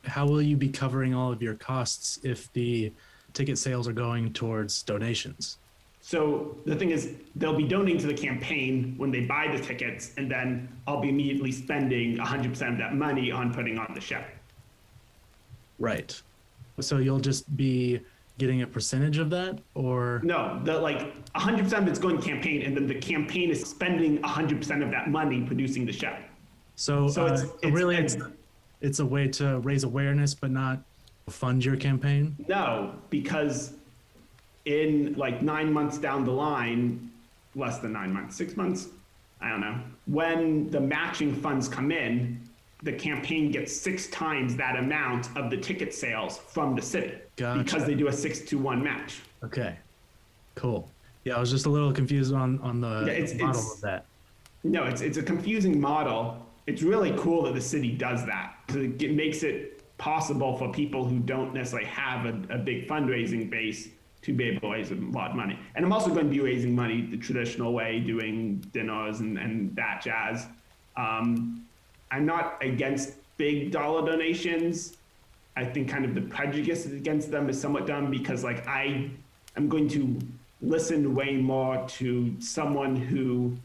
[0.06, 2.92] how will you be covering all of your costs if the
[3.34, 5.58] ticket sales are going towards donations?
[6.02, 10.12] So the thing is, they'll be donating to the campaign when they buy the tickets,
[10.18, 14.22] and then I'll be immediately spending 100% of that money on putting on the show.
[15.80, 16.20] Right.
[16.80, 18.02] So you'll just be
[18.38, 20.60] getting a percentage of that, or no?
[20.64, 24.84] The like 100% of it's going to campaign, and then the campaign is spending 100%
[24.84, 26.16] of that money producing the show.
[26.76, 28.18] So, so uh, it's, it's, really it's,
[28.82, 30.80] it's a way to raise awareness but not
[31.30, 32.36] fund your campaign?
[32.48, 33.74] No, because
[34.66, 37.12] in like nine months down the line,
[37.56, 38.90] less than nine months, six months,
[39.42, 42.42] I don't know, when the matching funds come in,
[42.84, 47.64] the campaign gets six times that amount of the ticket sales from the city gotcha.
[47.64, 49.22] because they do a six to one match.
[49.44, 49.78] Okay,
[50.56, 50.90] cool.
[51.24, 53.82] Yeah, I was just a little confused on on the, yeah, it's, model it's, of
[53.82, 54.06] that.
[54.64, 58.84] No, it's it's a confusing model it's really cool that the city does that because
[58.84, 63.90] it makes it possible for people who don't necessarily have a, a, big fundraising base
[64.22, 65.58] to be able to raise a lot of money.
[65.76, 69.76] And I'm also going to be raising money the traditional way, doing dinners and, and
[69.76, 70.48] that jazz.
[70.96, 71.66] Um,
[72.14, 74.98] I'm not against big dollar donations.
[75.56, 79.10] I think kind of the prejudice against them is somewhat dumb because like I
[79.58, 80.20] am going to
[80.62, 83.58] listen way more to someone who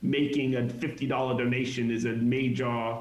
[0.00, 2.96] making a $50 donation is a major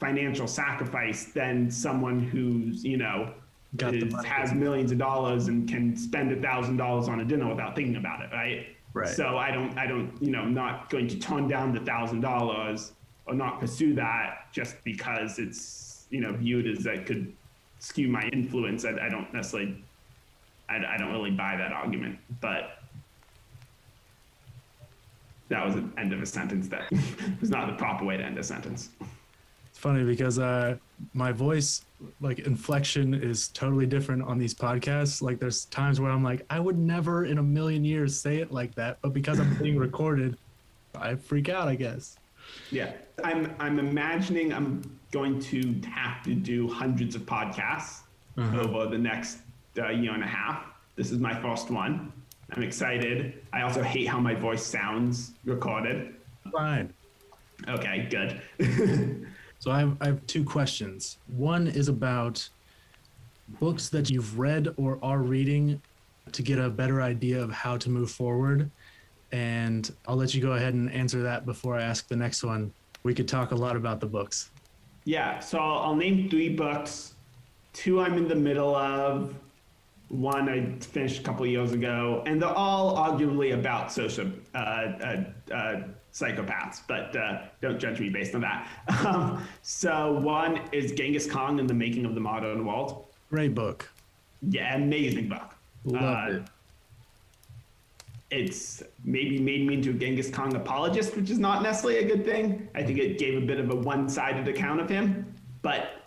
[0.00, 3.32] financial sacrifice than someone who's, you know,
[3.76, 7.48] Got is- has millions of dollars and can spend a thousand dollars on a dinner
[7.48, 8.66] without thinking about it, right?
[8.94, 9.08] Right.
[9.08, 12.20] So I don't, I don't, you know, I'm not going to turn down the thousand
[12.20, 12.92] dollars
[13.28, 17.32] not pursue that just because it's, you know, viewed as that could
[17.78, 18.84] skew my influence.
[18.84, 19.82] I, I don't necessarily,
[20.68, 22.78] I, I don't really buy that argument, but
[25.48, 26.90] that was the end of a sentence that
[27.40, 28.90] was not the proper way to end a sentence.
[29.68, 30.76] It's funny because uh,
[31.14, 31.84] my voice,
[32.20, 35.22] like inflection, is totally different on these podcasts.
[35.22, 38.52] Like, there's times where I'm like, I would never in a million years say it
[38.52, 40.36] like that, but because I'm being recorded,
[40.94, 41.68] I freak out.
[41.68, 42.18] I guess.
[42.70, 42.92] Yeah,
[43.24, 48.00] I'm I'm imagining I'm going to have to do hundreds of podcasts
[48.38, 49.38] over the next
[49.78, 50.64] uh, year and a half.
[50.96, 52.12] This is my first one.
[52.50, 53.42] I'm excited.
[53.52, 56.14] I also hate how my voice sounds recorded.
[56.50, 56.92] Fine.
[57.68, 59.26] Okay, good.
[59.62, 61.18] So I have, I have two questions.
[61.28, 62.48] One is about
[63.60, 65.80] books that you've read or are reading
[66.32, 68.72] to get a better idea of how to move forward.
[69.32, 72.72] And I'll let you go ahead and answer that before I ask the next one.
[73.02, 74.50] We could talk a lot about the books.
[75.04, 77.14] yeah, so I'll, I'll name three books.
[77.72, 79.34] Two I'm in the middle of.
[80.08, 85.24] One I finished a couple years ago, and they're all arguably about social uh, uh,
[85.50, 88.68] uh, psychopaths, but uh, don't judge me based on that.
[89.06, 93.06] Um, so one is Genghis Khan and the Making of the Modern World.
[93.30, 93.88] Great book.
[94.42, 95.54] Yeah, amazing book.
[95.86, 96.42] Loved it.
[98.32, 102.24] It's maybe made me into a Genghis Khan apologist, which is not necessarily a good
[102.24, 102.66] thing.
[102.74, 106.02] I think it gave a bit of a one-sided account of him, but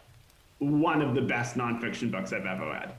[0.57, 2.93] one of the best nonfiction books I've ever read.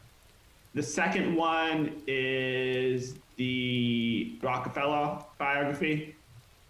[0.75, 6.15] The second one is the Rockefeller biography.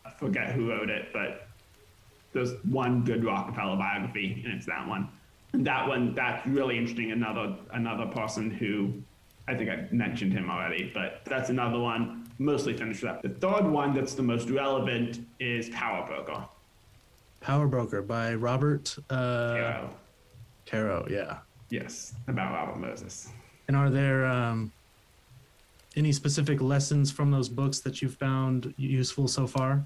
[0.06, 1.48] I forget who wrote it, but
[2.32, 5.10] there's one good Rockefeller biography, and it's that one.
[5.52, 7.12] And that one, that's really interesting.
[7.12, 8.94] Another another person who
[9.48, 12.28] I think I mentioned him already, but that's another one.
[12.38, 13.22] Mostly finished up.
[13.22, 16.44] The third one that's the most relevant is Power Broker.
[17.40, 19.90] Power Broker by Robert uh, Caro.
[20.66, 21.06] Caro.
[21.08, 21.38] Yeah.
[21.70, 23.30] Yes, about Robert Moses.
[23.68, 24.72] And are there um,
[25.96, 29.84] any specific lessons from those books that you found useful so far?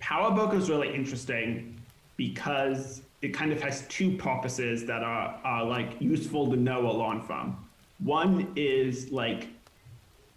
[0.00, 1.80] Power Broker is really interesting
[2.16, 6.94] because it kind of has two purposes that are, are like useful to know or
[6.94, 7.67] learn from.
[8.02, 9.48] One is like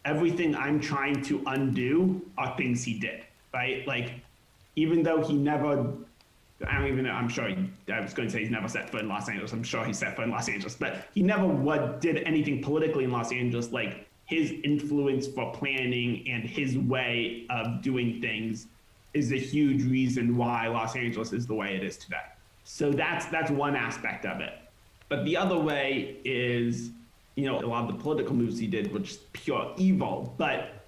[0.05, 3.87] everything I'm trying to undo are things he did, right?
[3.87, 4.13] Like
[4.75, 5.93] even though he never
[6.67, 7.11] I don't even know.
[7.11, 7.47] I'm sure.
[7.47, 7.55] He,
[7.91, 9.51] I was going to say he's never set foot in Los Angeles.
[9.51, 13.03] I'm sure he set foot in Los Angeles, but he never what did anything politically
[13.03, 13.71] in Los Angeles.
[13.71, 18.67] Like his influence for planning and his way of doing things
[19.13, 22.17] is a huge reason why Los Angeles is the way it is today.
[22.63, 24.53] So that's that's one aspect of it.
[25.09, 26.91] But the other way is,
[27.35, 30.33] you know, a lot of the political moves he did, which is pure evil.
[30.37, 30.85] But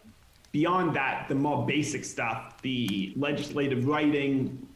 [0.51, 4.67] beyond that, the more basic stuff, the legislative writing,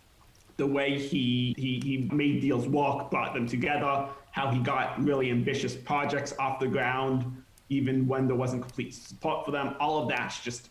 [0.57, 5.29] the way he, he, he made deals work, brought them together, how he got really
[5.29, 9.75] ambitious projects off the ground, even when there wasn't complete support for them.
[9.79, 10.69] All of that's just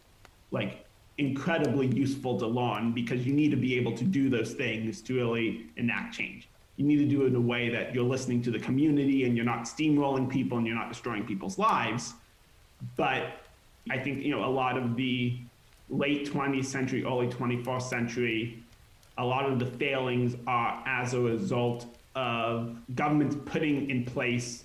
[0.51, 0.87] like
[1.19, 5.15] incredibly useful to learn because you need to be able to do those things to
[5.15, 6.49] really enact change.
[6.77, 9.37] You need to do it in a way that you're listening to the community and
[9.37, 12.15] you're not steamrolling people and you're not destroying people's lives.
[12.97, 13.41] But
[13.91, 15.39] I think you know a lot of the
[15.89, 18.63] late 20th century, early 21st century,
[19.19, 24.65] a lot of the failings are as a result of governments putting in place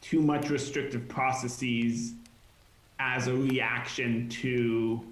[0.00, 2.14] too much restrictive processes
[2.98, 5.04] as a reaction to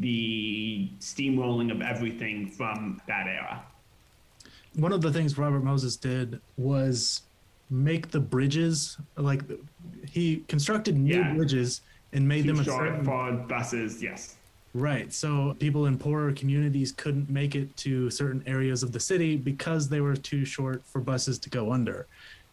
[0.00, 3.62] the steamrolling of everything from that era.
[4.78, 7.22] One of the things Robert Moses did was
[7.68, 9.42] make the bridges like
[10.08, 11.34] he constructed new Yeah.
[11.34, 11.80] bridges
[12.12, 14.36] and made them Too a short for buses, yes.
[14.74, 15.12] Right.
[15.12, 19.88] So people in poorer communities couldn't make it to certain areas of the city because
[19.88, 22.06] they were too short for buses to go under.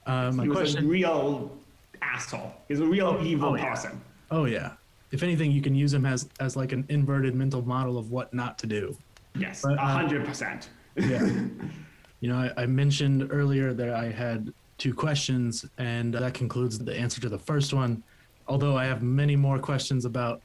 [0.08, 0.86] Uh, my He was question.
[0.86, 1.56] a real
[2.02, 2.54] asshole.
[2.68, 3.70] He was a real evil oh, yeah.
[3.70, 4.02] person.
[4.32, 4.72] oh yeah.
[5.12, 8.34] If anything, you can use him as as like an inverted mental model of what
[8.34, 8.98] not to do.
[9.38, 10.70] Yes, uh, hundred percent.
[10.98, 11.30] Yeah.
[12.20, 16.96] you know, I, I mentioned earlier that I had two questions, and that concludes the
[16.96, 18.04] answer to the first one.
[18.48, 20.42] Although I have many more questions about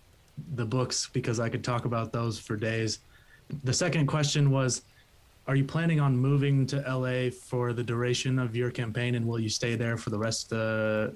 [0.54, 3.00] the books because I could talk about those for days.
[3.64, 4.82] The second question was
[5.46, 9.40] Are you planning on moving to LA for the duration of your campaign, and will
[9.40, 11.14] you stay there for the rest of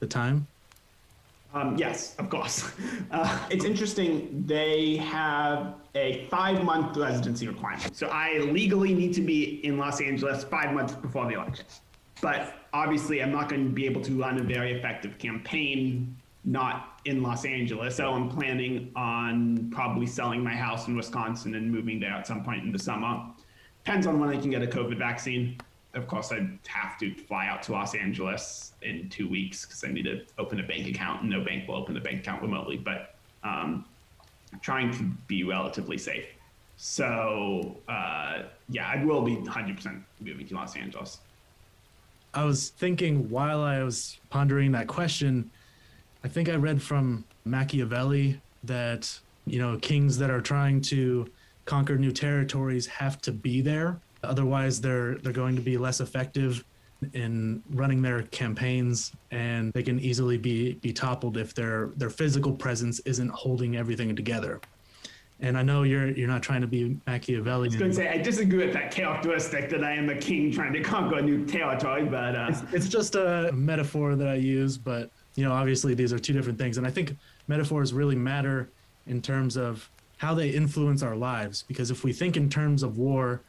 [0.00, 0.46] the time?
[1.54, 2.70] Um, yes, of course.
[3.10, 4.42] Uh, it's interesting.
[4.44, 7.94] They have a five month residency requirement.
[7.94, 11.64] So I legally need to be in Los Angeles five months before the election.
[12.20, 17.00] But obviously, I'm not going to be able to run a very effective campaign not
[17.04, 17.96] in Los Angeles.
[17.96, 22.42] So I'm planning on probably selling my house in Wisconsin and moving there at some
[22.42, 23.24] point in the summer.
[23.84, 25.58] Depends on when I can get a COVID vaccine
[25.94, 29.88] of course, I'd have to fly out to Los Angeles in two weeks because I
[29.88, 32.76] need to open a bank account, and no bank will open the bank account remotely.
[32.76, 33.84] But um,
[34.60, 36.26] trying to be relatively safe.
[36.76, 41.18] So uh, yeah, I will be 100% moving to Los Angeles.
[42.32, 45.50] I was thinking while I was pondering that question,
[46.24, 51.30] I think I read from Machiavelli that you know kings that are trying to
[51.64, 56.64] conquer new territories have to be there Otherwise, they're they're going to be less effective
[57.12, 62.52] in running their campaigns, and they can easily be be toppled if their their physical
[62.52, 64.60] presence isn't holding everything together.
[65.40, 67.72] And I know you're you're not trying to be Machiavellian.
[67.72, 70.50] I was going to say I disagree with that characteristic that I am a king
[70.52, 72.46] trying to conquer a new territory, but uh...
[72.48, 74.78] it's, it's just a metaphor that I use.
[74.78, 77.16] But you know, obviously these are two different things, and I think
[77.48, 78.70] metaphors really matter
[79.06, 81.64] in terms of how they influence our lives.
[81.66, 83.42] Because if we think in terms of war,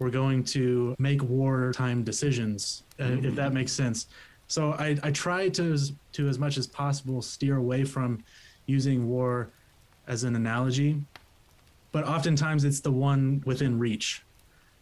[0.00, 3.26] we're going to make wartime decisions, uh, mm-hmm.
[3.26, 4.06] if that makes sense.
[4.48, 5.78] So I, I try to,
[6.12, 8.24] to as much as possible steer away from
[8.66, 9.50] using war
[10.08, 11.00] as an analogy,
[11.92, 14.22] but oftentimes it's the one within reach.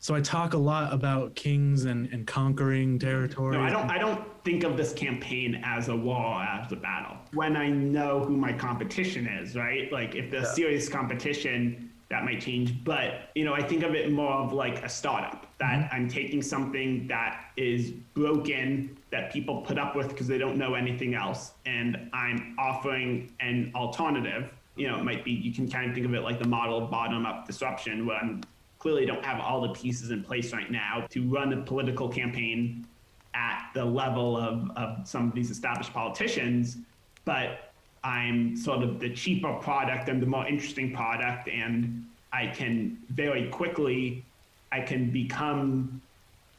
[0.01, 3.57] So I talk a lot about kings and, and conquering territory.
[3.57, 3.91] No, I don't.
[3.91, 7.17] I don't think of this campaign as a war, as a battle.
[7.35, 9.93] When I know who my competition is, right?
[9.93, 10.53] Like if the yeah.
[10.53, 12.83] serious competition that might change.
[12.85, 15.95] But you know, I think of it more of like a startup that mm-hmm.
[15.95, 20.75] I'm taking something that is broken that people put up with because they don't know
[20.75, 24.51] anything else, and I'm offering an alternative.
[24.77, 26.79] You know, it might be you can kind of think of it like the model
[26.79, 28.43] of bottom up disruption, where I'm
[28.79, 32.87] clearly don't have all the pieces in place right now to run a political campaign
[33.35, 36.79] at the level of, of some of these established politicians,
[37.25, 37.68] but
[38.05, 43.49] I'm sort of the cheaper product and the more interesting product, and I can very
[43.49, 44.25] quickly,
[44.71, 46.01] I can become,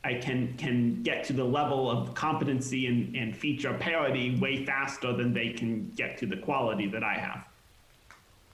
[0.03, 5.13] I can can get to the level of competency and, and feature parity way faster
[5.13, 7.45] than they can get to the quality that I have.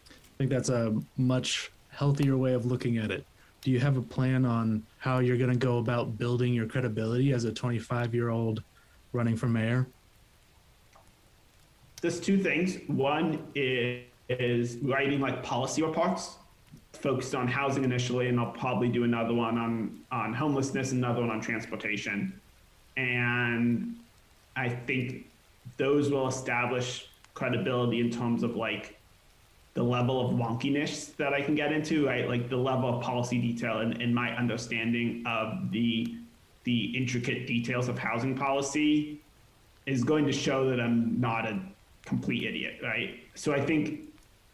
[0.07, 3.25] I think that's a much healthier way of looking at it.
[3.61, 7.31] Do you have a plan on how you're going to go about building your credibility
[7.31, 8.61] as a 25 year old
[9.13, 9.87] running for mayor?
[12.05, 12.77] There's two things.
[12.87, 16.37] One is, is writing like policy reports
[16.93, 21.31] focused on housing initially, and I'll probably do another one on on homelessness, another one
[21.31, 22.39] on transportation,
[22.95, 23.95] and
[24.55, 25.25] I think
[25.77, 28.97] those will establish credibility in terms of like
[29.73, 32.29] the level of wonkiness that I can get into, right?
[32.29, 36.15] Like the level of policy detail and, and my understanding of the
[36.65, 39.19] the intricate details of housing policy
[39.87, 41.59] is going to show that I'm not a
[42.05, 43.19] complete idiot, right?
[43.33, 44.09] So I think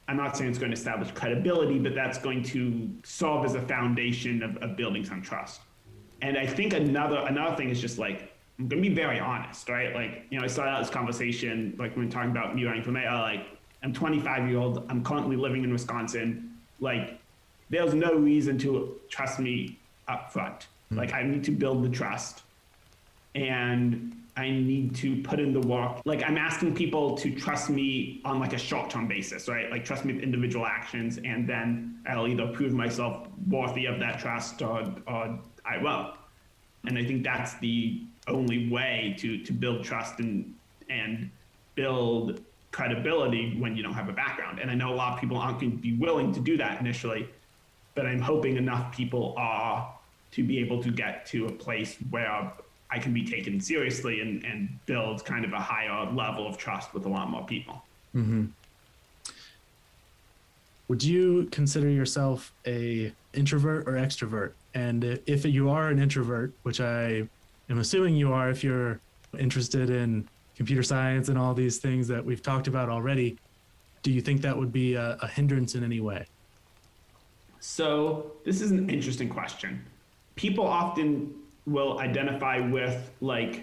[0.07, 3.61] I'm not saying it's going to establish credibility, but that's going to serve as a
[3.61, 5.61] foundation of, of building some trust.
[6.21, 9.93] And I think another another thing is just like I'm gonna be very honest, right?
[9.93, 12.91] Like, you know, I started out this conversation like when talking about me running for
[12.91, 13.45] mayor, like
[13.83, 16.57] I'm 25 year old, I'm currently living in Wisconsin.
[16.79, 17.19] Like,
[17.69, 20.59] there's no reason to trust me up front.
[20.59, 20.97] Mm-hmm.
[20.97, 22.43] Like I need to build the trust.
[23.33, 26.01] And I need to put in the work.
[26.05, 29.69] Like I'm asking people to trust me on like a short-term basis, right?
[29.69, 34.19] Like trust me with individual actions, and then I'll either prove myself worthy of that
[34.19, 36.15] trust or, or I won't.
[36.85, 40.55] And I think that's the only way to to build trust and
[40.89, 41.29] and
[41.75, 44.59] build credibility when you don't have a background.
[44.59, 46.79] And I know a lot of people aren't going to be willing to do that
[46.79, 47.27] initially,
[47.95, 49.93] but I'm hoping enough people are
[50.31, 52.53] to be able to get to a place where
[52.91, 56.93] I can be taken seriously and, and build kind of a higher level of trust
[56.93, 57.81] with a lot more people.
[58.13, 58.45] Mm-hmm.
[60.89, 64.51] Would you consider yourself a introvert or extrovert?
[64.73, 67.27] And if you are an introvert, which I
[67.69, 68.99] am assuming you are, if you're
[69.39, 70.27] interested in
[70.57, 73.37] computer science and all these things that we've talked about already,
[74.03, 76.25] do you think that would be a, a hindrance in any way?
[77.61, 79.85] So this is an interesting question.
[80.35, 81.33] People often
[81.65, 83.61] will identify with like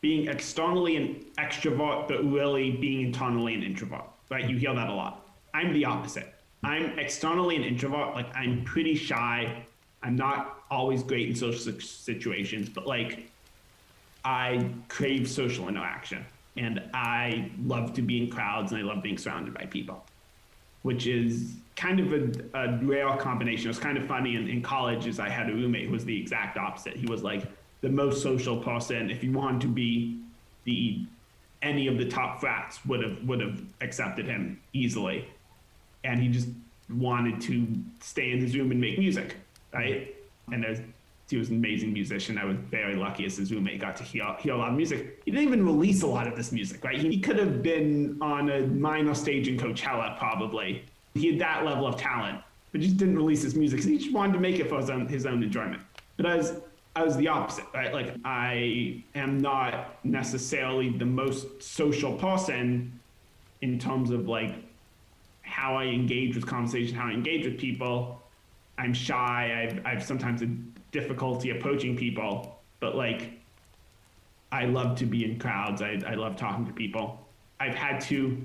[0.00, 4.48] being externally an extrovert, but really being internally an introvert, right?
[4.48, 5.26] You hear that a lot.
[5.54, 6.34] I'm the opposite.
[6.62, 8.14] I'm externally an introvert.
[8.14, 9.64] Like I'm pretty shy.
[10.02, 13.30] I'm not always great in social situations, but like
[14.24, 16.24] I crave social interaction.
[16.56, 20.04] and I love to be in crowds and I love being surrounded by people,
[20.82, 23.66] which is kind of a, a rare combination.
[23.66, 26.04] It was kind of funny in, in college as I had a roommate who was
[26.04, 26.96] the exact opposite.
[26.96, 27.44] He was like
[27.80, 29.10] the most social person.
[29.10, 30.20] If you wanted to be
[30.64, 31.04] the
[31.62, 35.28] any of the top frats would have would have accepted him easily,
[36.04, 36.48] and he just
[36.90, 37.66] wanted to
[38.00, 39.36] stay in his room and make music,
[39.72, 40.14] right?
[40.52, 40.80] And there's
[41.30, 42.38] he was an amazing musician.
[42.38, 45.22] I was very lucky as his roommate got to hear, hear a lot of music.
[45.24, 46.96] He didn't even release a lot of this music, right?
[46.98, 50.84] He could have been on a minor stage in Coachella, probably.
[51.14, 52.40] He had that level of talent,
[52.72, 54.90] but just didn't release his music because he just wanted to make it for his
[54.90, 55.80] own, his own enjoyment.
[56.16, 56.54] But I was,
[56.96, 57.92] I was the opposite, right?
[57.92, 62.98] Like, I am not necessarily the most social person
[63.62, 64.54] in terms of like
[65.42, 68.20] how I engage with conversation, how I engage with people.
[68.78, 69.62] I'm shy.
[69.62, 70.46] I've, I've sometimes a
[70.90, 73.32] difficulty approaching people, but like
[74.52, 75.82] I love to be in crowds.
[75.82, 77.26] I, I love talking to people.
[77.58, 78.40] I've had to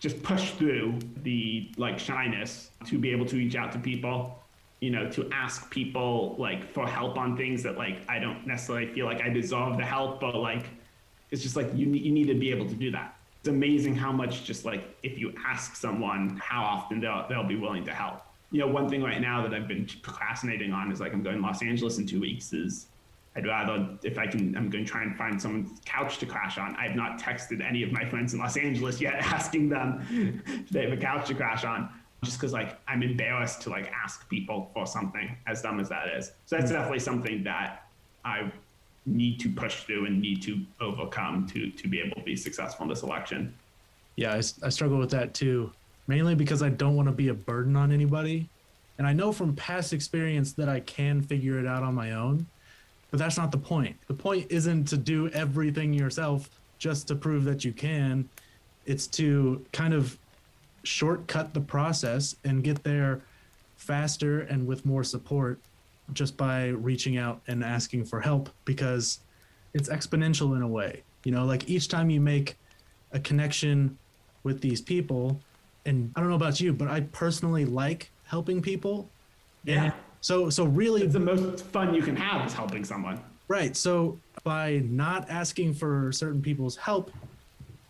[0.00, 4.42] just push through the like shyness to be able to reach out to people,
[4.80, 8.92] you know, to ask people like for help on things that like I don't necessarily
[8.92, 10.66] feel like I deserve the help, but like
[11.30, 13.16] it's just like you you need to be able to do that.
[13.38, 17.56] It's amazing how much just like if you ask someone how often they'll they'll be
[17.56, 21.00] willing to help you know, one thing right now that I've been procrastinating on is
[21.00, 22.52] like I'm going to Los Angeles in two weeks.
[22.52, 22.86] Is
[23.36, 26.58] I'd rather if I can, I'm going to try and find someone's couch to crash
[26.58, 26.74] on.
[26.76, 30.68] I have not texted any of my friends in Los Angeles yet, asking them if
[30.70, 31.88] they have a couch to crash on,
[32.24, 36.08] just because like I'm embarrassed to like ask people for something, as dumb as that
[36.08, 36.32] is.
[36.46, 36.76] So that's hmm.
[36.76, 37.86] definitely something that
[38.24, 38.50] I
[39.06, 42.84] need to push through and need to overcome to to be able to be successful
[42.84, 43.54] in this election.
[44.16, 45.72] Yeah, I, I struggle with that too
[46.10, 48.48] mainly because I don't want to be a burden on anybody.
[48.98, 52.46] And I know from past experience that I can figure it out on my own,
[53.10, 53.96] but that's not the point.
[54.06, 56.48] The point isn't to do everything yourself
[56.78, 58.28] just to prove that you can.
[58.86, 60.18] It's to kind of
[60.82, 63.22] shortcut the process and get there
[63.76, 65.58] faster and with more support
[66.12, 69.20] just by reaching out and asking for help because
[69.74, 71.02] it's exponential in a way.
[71.24, 72.56] You know, like each time you make
[73.12, 73.96] a connection
[74.42, 75.40] with these people,
[75.84, 79.08] and I don't know about you, but I personally like helping people.
[79.64, 79.84] Yeah.
[79.84, 83.20] And so so really it's the most fun you can have is helping someone.
[83.48, 83.76] Right.
[83.76, 87.10] So by not asking for certain people's help,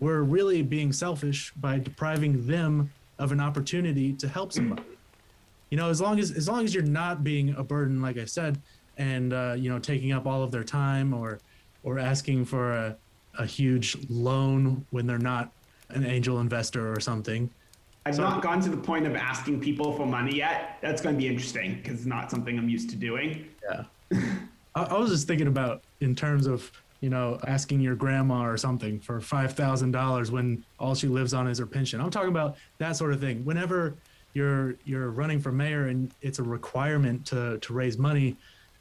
[0.01, 4.83] we're really being selfish by depriving them of an opportunity to help somebody.
[5.69, 8.25] You know, as long as as long as you're not being a burden, like I
[8.25, 8.61] said,
[8.97, 11.41] and uh, you know, taking up all of their time or
[11.83, 12.97] or asking for a,
[13.39, 15.53] a huge loan when they're not
[15.91, 17.51] an angel investor or something,
[18.07, 20.79] I've so, not gone to the point of asking people for money yet.
[20.81, 23.49] That's going to be interesting because it's not something I'm used to doing.
[23.63, 23.85] Yeah.
[24.75, 26.71] I, I was just thinking about in terms of
[27.01, 31.33] you know, asking your grandma or something for five thousand dollars when all she lives
[31.33, 32.01] on is her pension.
[32.01, 33.45] I'm talking about that sort of thing.
[33.45, 33.95] Whenever
[34.35, 38.37] you're you're running for mayor and it's a requirement to to raise money,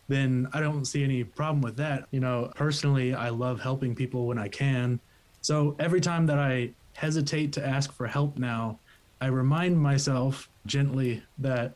[0.10, 2.08] then I don't see any problem with that.
[2.12, 5.00] You know, personally, I love helping people when I can.
[5.42, 8.78] So every time that I hesitate to ask for help now,
[9.22, 11.74] I remind myself gently that,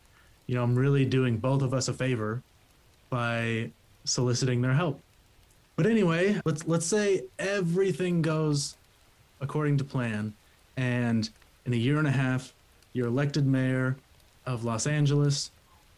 [0.47, 2.41] you know, I'm really doing both of us a favor
[3.09, 3.71] by
[4.05, 5.01] soliciting their help.
[5.75, 8.75] But anyway, let's let's say everything goes
[9.41, 10.33] according to plan
[10.77, 11.29] and
[11.65, 12.53] in a year and a half
[12.93, 13.97] you're elected mayor
[14.45, 15.51] of Los Angeles.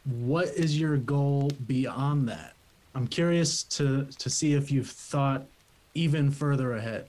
[0.05, 2.53] What is your goal beyond that?
[2.95, 5.45] I'm curious to to see if you've thought
[5.93, 7.07] even further ahead.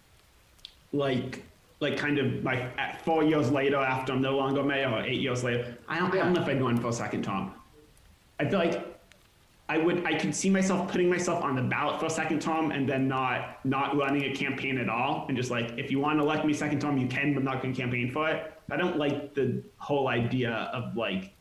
[0.92, 1.44] Like
[1.80, 5.44] like kind of like four years later after I'm no longer mayor or eight years
[5.44, 7.52] later, I don't, I don't know if I'd go in for a second term.
[8.40, 8.96] I feel like
[9.68, 12.70] I would I could see myself putting myself on the ballot for a second term
[12.70, 16.18] and then not not running a campaign at all and just like if you want
[16.18, 18.52] to elect me second term you can but I'm not going to campaign for it.
[18.70, 21.32] I don't like the whole idea of like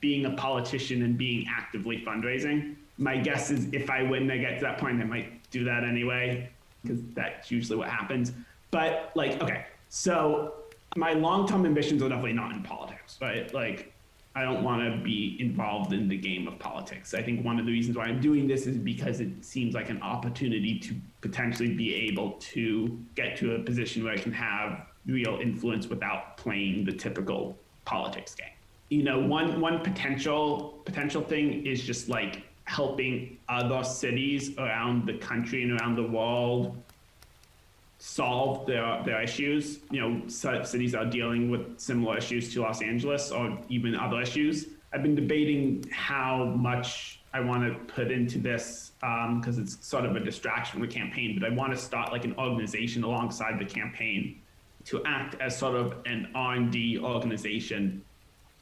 [0.00, 2.76] being a politician and being actively fundraising.
[2.98, 5.84] My guess is if I win, I get to that point, I might do that
[5.84, 6.48] anyway
[6.82, 8.32] because that's usually what happens.
[8.76, 10.52] But like, okay, so
[10.96, 13.52] my long-term ambitions are definitely not in politics, right?
[13.54, 13.94] Like,
[14.34, 17.14] I don't want to be involved in the game of politics.
[17.14, 19.88] I think one of the reasons why I'm doing this is because it seems like
[19.88, 24.88] an opportunity to potentially be able to get to a position where I can have
[25.06, 27.56] real influence without playing the typical
[27.86, 28.48] politics game.
[28.90, 35.14] You know, one one potential potential thing is just like helping other cities around the
[35.14, 36.76] country and around the world
[37.98, 39.80] solve their their issues.
[39.90, 44.66] You know, cities are dealing with similar issues to Los Angeles or even other issues.
[44.92, 50.06] I've been debating how much I want to put into this because um, it's sort
[50.06, 53.58] of a distraction from the campaign, but I want to start like an organization alongside
[53.58, 54.40] the campaign
[54.86, 58.02] to act as sort of an R&D organization,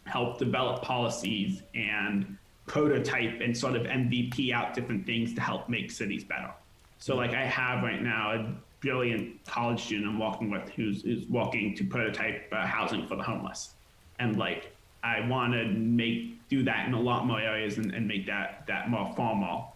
[0.07, 5.91] help develop policies and prototype and sort of MVP out different things to help make
[5.91, 6.51] cities better.
[6.99, 8.55] So like I have right now a
[8.85, 13.23] brilliant college student I'm walking with who's is walking to prototype uh, housing for the
[13.23, 13.75] homeless,
[14.19, 14.73] and like
[15.03, 18.65] I want to make do that in a lot more areas and, and make that
[18.67, 19.75] that more formal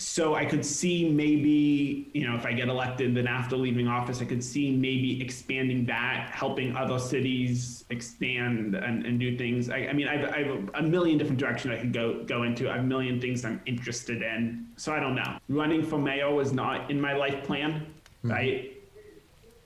[0.00, 4.22] so I could see maybe, you know, if I get elected, then after leaving office,
[4.22, 9.68] I could see maybe expanding that, helping other cities expand and, and do things.
[9.68, 12.70] I, I mean, I've, I have a million different directions I could go go into.
[12.70, 14.68] I have a million things I'm interested in.
[14.76, 15.36] So I don't know.
[15.50, 17.86] Running for mayor was not in my life plan,
[18.24, 18.32] mm-hmm.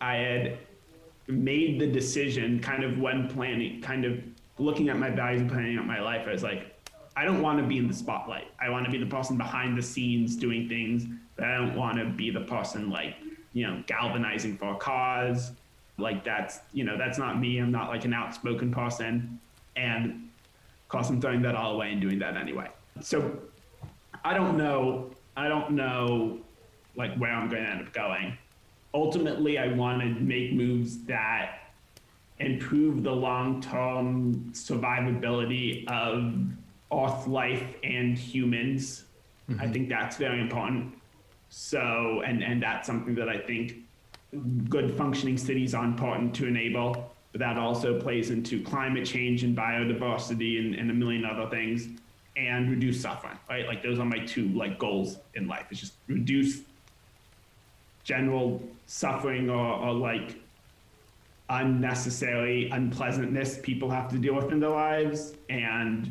[0.00, 0.58] I had
[1.26, 4.20] made the decision kind of when planning, kind of
[4.58, 6.26] looking at my values and planning out my life.
[6.28, 6.74] I was like,
[7.16, 8.48] I don't want to be in the spotlight.
[8.60, 11.98] I want to be the person behind the scenes doing things, but I don't want
[11.98, 13.14] to be the person like,
[13.52, 15.52] you know, galvanizing for a cause.
[15.96, 17.58] Like that's, you know, that's not me.
[17.58, 19.38] I'm not like an outspoken person.
[19.76, 20.28] And
[20.82, 22.68] of course I'm throwing that all away and doing that anyway.
[23.00, 23.38] So
[24.24, 25.10] I don't know.
[25.36, 26.40] I don't know
[26.96, 28.36] like where I'm going to end up going.
[28.94, 31.58] Ultimately, I want to make moves that
[32.38, 36.34] improve the long-term survivability of
[36.92, 39.04] Earth life and humans.
[39.50, 39.60] Mm-hmm.
[39.60, 40.94] I think that's very important.
[41.50, 43.76] So, and and that's something that I think
[44.68, 47.12] good functioning cities are important to enable.
[47.32, 51.88] But that also plays into climate change and biodiversity and, and a million other things,
[52.36, 53.38] and reduce suffering.
[53.48, 55.66] Right, like those are my two like goals in life.
[55.70, 56.60] It's just reduce
[58.04, 60.36] general suffering or, or like
[61.50, 66.10] unnecessary unpleasantness people have to deal with in their lives and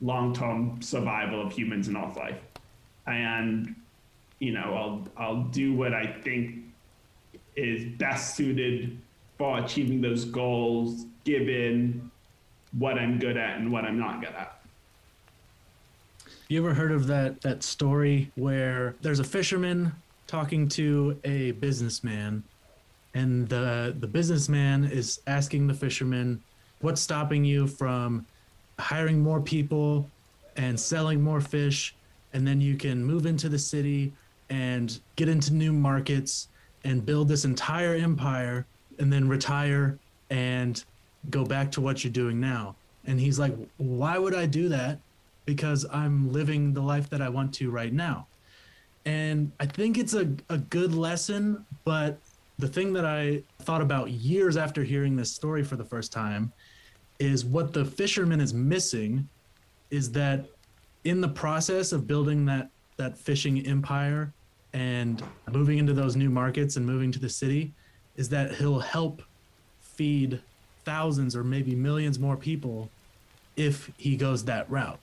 [0.00, 2.40] long-term survival of humans in Earth life.
[3.06, 3.74] And
[4.38, 6.64] you know, I'll I'll do what I think
[7.56, 8.98] is best suited
[9.36, 12.10] for achieving those goals, given
[12.78, 14.60] what I'm good at and what I'm not good at.
[16.48, 19.92] You ever heard of that that story where there's a fisherman
[20.30, 22.44] talking to a businessman,
[23.14, 26.40] and the the businessman is asking the fisherman,
[26.80, 28.24] "What's stopping you from
[28.78, 30.08] hiring more people
[30.56, 31.94] and selling more fish?
[32.32, 34.12] And then you can move into the city
[34.48, 36.48] and get into new markets
[36.84, 38.66] and build this entire empire
[39.00, 39.98] and then retire
[40.30, 40.84] and
[41.28, 42.76] go back to what you're doing now.
[43.04, 45.00] And he's like why would i do that?
[45.44, 48.26] Because i'm living the life that i want to right now
[49.06, 52.18] and i think it's a, a good lesson but
[52.58, 56.52] the thing that i thought about years after hearing this story for the first time
[57.18, 59.28] is what the fisherman is missing
[59.90, 60.44] is that
[61.04, 64.32] in the process of building that that fishing empire
[64.72, 67.72] and moving into those new markets and moving to the city
[68.16, 69.22] is that he'll help
[69.80, 70.40] feed
[70.84, 72.90] thousands or maybe millions more people
[73.56, 74.98] if he goes that route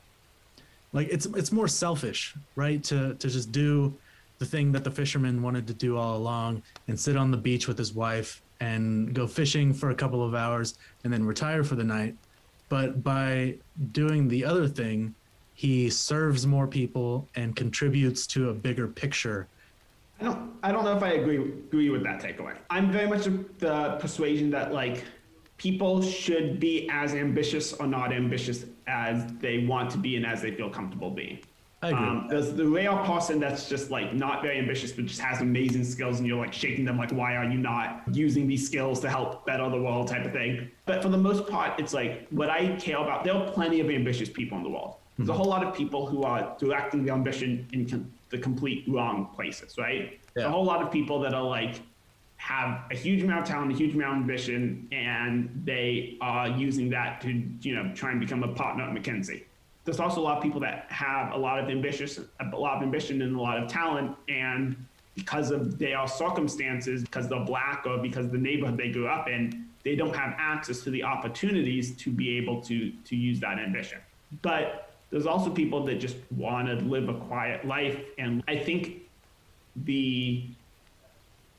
[0.94, 3.94] like it's it's more selfish right to to just do
[4.40, 7.68] the thing that the fisherman wanted to do all along and sit on the beach
[7.68, 11.76] with his wife and go fishing for a couple of hours and then retire for
[11.76, 12.16] the night.
[12.70, 13.56] But by
[13.92, 15.14] doing the other thing,
[15.54, 19.48] he serves more people and contributes to a bigger picture.
[20.20, 22.56] I don't I don't know if I agree agree with that takeaway.
[22.70, 25.04] I'm very much of the persuasion that like
[25.58, 30.42] people should be as ambitious or not ambitious as they want to be and as
[30.42, 31.40] they feel comfortable being.
[31.82, 32.08] I agree.
[32.08, 35.84] Um, there's the rare person that's just like not very ambitious, but just has amazing
[35.84, 39.10] skills, and you're like shaking them, like, why are you not using these skills to
[39.10, 40.72] help better the world, type of thing.
[40.86, 43.24] But for the most part, it's like what I care about.
[43.24, 44.96] There are plenty of ambitious people in the world.
[45.18, 45.36] There's mm-hmm.
[45.36, 49.30] a whole lot of people who are directing the ambition in com- the complete wrong
[49.36, 50.20] places, right?
[50.36, 50.46] Yeah.
[50.46, 51.82] a whole lot of people that are like
[52.38, 56.90] have a huge amount of talent, a huge amount of ambition, and they are using
[56.92, 59.44] that to, you know, try and become a partner at McKinsey
[59.88, 62.84] there's also a lot of people that have a lot of ambitious, a lot of
[62.84, 64.76] ambition and a lot of talent, and
[65.16, 69.66] because of their circumstances, because they're black or because the neighborhood they grew up in,
[69.86, 74.00] they don't have access to the opportunities to be able to to use that ambition.
[74.42, 79.04] But there's also people that just want to live a quiet life, and I think
[79.86, 80.50] the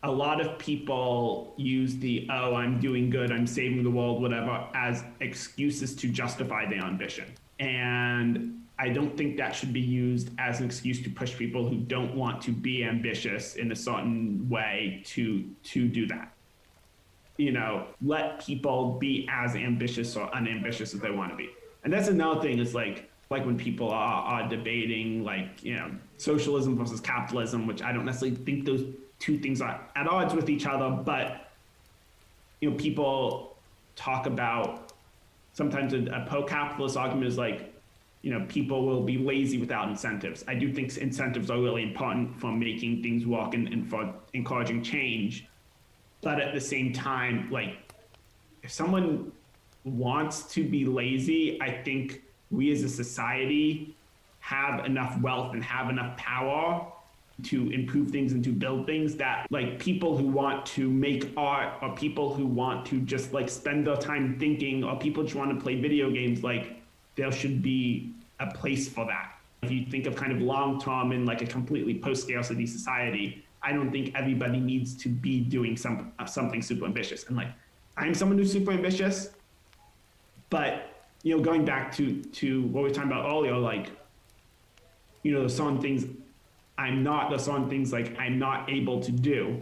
[0.05, 4.67] a lot of people use the oh i'm doing good i'm saving the world whatever
[4.75, 7.27] as excuses to justify their ambition
[7.59, 11.77] and I don't think that should be used as an excuse to push people who
[11.77, 16.33] don't want to be ambitious in a certain way to to do that.
[17.39, 21.51] You know, let people be as ambitious or unambitious as they want to be.
[21.83, 25.91] And that's another thing is like like when people are, are debating like you know
[26.17, 28.85] socialism versus capitalism which i don't necessarily think those
[29.19, 31.51] two things are at odds with each other but
[32.61, 33.57] you know people
[33.97, 34.93] talk about
[35.53, 37.75] sometimes a, a pro-capitalist argument is like
[38.23, 40.45] you know people will be lazy without incentives.
[40.49, 44.83] I do think incentives are really important for making things work and, and for encouraging
[44.83, 45.47] change.
[46.21, 47.89] But at the same time like
[48.62, 49.33] if someone
[49.85, 53.97] wants to be lazy i think we as a society
[54.41, 56.93] have enough wealth and have enough power
[57.45, 61.74] to improve things and to build things that like people who want to make art
[61.82, 65.55] or people who want to just like spend their time thinking or people just want
[65.55, 66.80] to play video games like
[67.14, 69.34] there should be a place for that.
[69.62, 73.45] If you think of kind of long term in like a completely post scarcity society
[73.61, 77.24] i don't think everybody needs to be doing some uh, something super ambitious.
[77.26, 77.49] And like
[77.97, 79.30] i'm someone who's super ambitious
[80.51, 83.91] but you know, going back to to what we were talking about earlier, like,
[85.22, 86.05] you know, there's some things
[86.79, 89.61] I'm not, there's on things like I'm not able to do.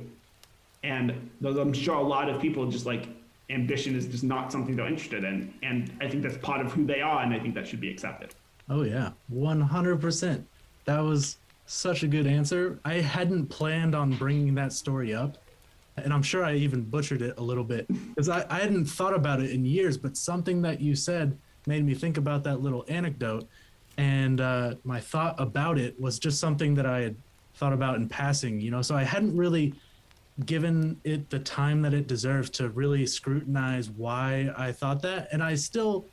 [0.85, 3.09] And I'm sure a lot of people just like
[3.51, 5.53] ambition is just not something they're interested in.
[5.63, 7.91] And I think that's part of who they are, and I think that should be
[7.91, 8.35] accepted.
[8.69, 10.45] Oh yeah, 100%.
[10.85, 12.79] That was such a good answer.
[12.85, 15.39] I hadn't planned on bringing that story up,
[15.97, 19.15] and I'm sure I even butchered it a little bit because I, I hadn't thought
[19.15, 19.97] about it in years.
[19.97, 21.37] But something that you said
[21.67, 23.49] made me think about that little anecdote.
[23.99, 27.17] And uh, my thought about it was just something that I had
[27.55, 28.83] thought about in passing, you know.
[28.83, 29.75] So I hadn't really
[30.45, 35.29] given it the time that it deserves to really scrutinize why I thought that.
[35.33, 36.05] And I still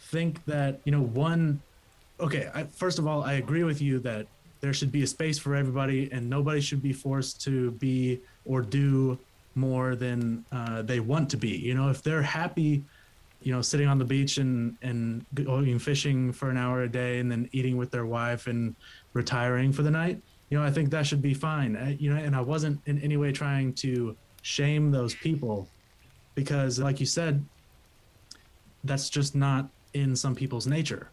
[0.00, 1.60] think that, you know, one,
[2.18, 4.26] okay, I, first of all, I agree with you that
[4.60, 8.62] there should be a space for everybody and nobody should be forced to be or
[8.62, 9.16] do
[9.54, 11.50] more than uh, they want to be.
[11.50, 12.82] You know, if they're happy
[13.48, 16.88] you know, sitting on the beach and and going oh, fishing for an hour a
[16.88, 18.76] day and then eating with their wife and
[19.14, 20.20] retiring for the night,
[20.50, 21.74] you know, I think that should be fine.
[21.74, 25.66] I, you know, and I wasn't in any way trying to shame those people
[26.34, 27.42] because, like you said,
[28.84, 31.08] that's just not in some people's nature,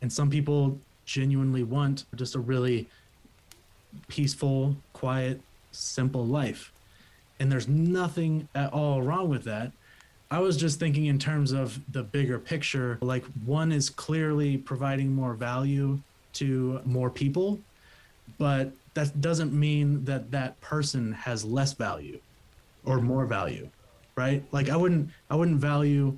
[0.00, 2.88] and some people genuinely want just a really
[4.08, 6.72] peaceful, quiet, simple life.
[7.38, 9.72] And there's nothing at all wrong with that
[10.30, 12.98] I was just thinking in terms of the bigger picture.
[13.00, 16.00] Like, one is clearly providing more value
[16.34, 17.60] to more people,
[18.38, 22.18] but that doesn't mean that that person has less value
[22.84, 23.68] or more value,
[24.16, 24.42] right?
[24.50, 26.16] Like, I wouldn't, I wouldn't value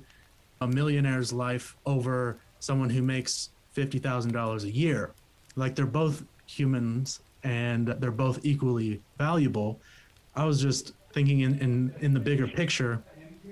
[0.61, 5.11] a millionaire's life over someone who makes fifty thousand dollars a year.
[5.55, 9.79] Like, they're both humans and they're both equally valuable.
[10.35, 13.01] I was just thinking in in, in the bigger picture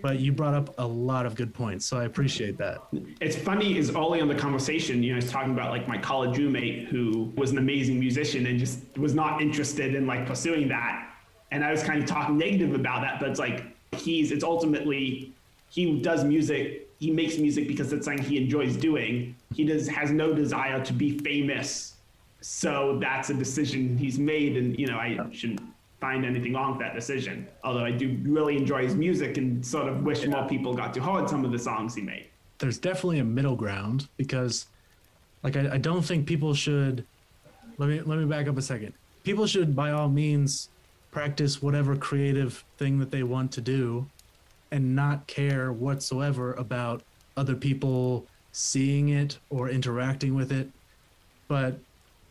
[0.01, 2.79] but you brought up a lot of good points, so I appreciate that.
[3.21, 5.97] It's funny is early on the conversation, you know, I was talking about like my
[5.97, 10.67] college roommate who was an amazing musician and just was not interested in like pursuing
[10.69, 11.09] that.
[11.51, 15.33] And I was kind of talking negative about that, but it's like he's it's ultimately
[15.69, 19.35] he does music, he makes music because it's something he enjoys doing.
[19.53, 21.95] He does has no desire to be famous.
[22.41, 25.61] So that's a decision he's made and you know, I shouldn't
[25.99, 27.47] find anything wrong with that decision.
[27.63, 31.03] Although I do really enjoy his music and sort of wish more people got to
[31.03, 32.27] hear some of the songs he made.
[32.59, 34.67] There's definitely a middle ground because,
[35.43, 37.05] like, I, I don't think people should.
[37.77, 38.93] Let me let me back up a second.
[39.23, 40.69] People should, by all means,
[41.11, 44.07] practice whatever creative thing that they want to do,
[44.71, 47.03] and not care whatsoever about
[47.35, 50.69] other people seeing it or interacting with it.
[51.47, 51.77] But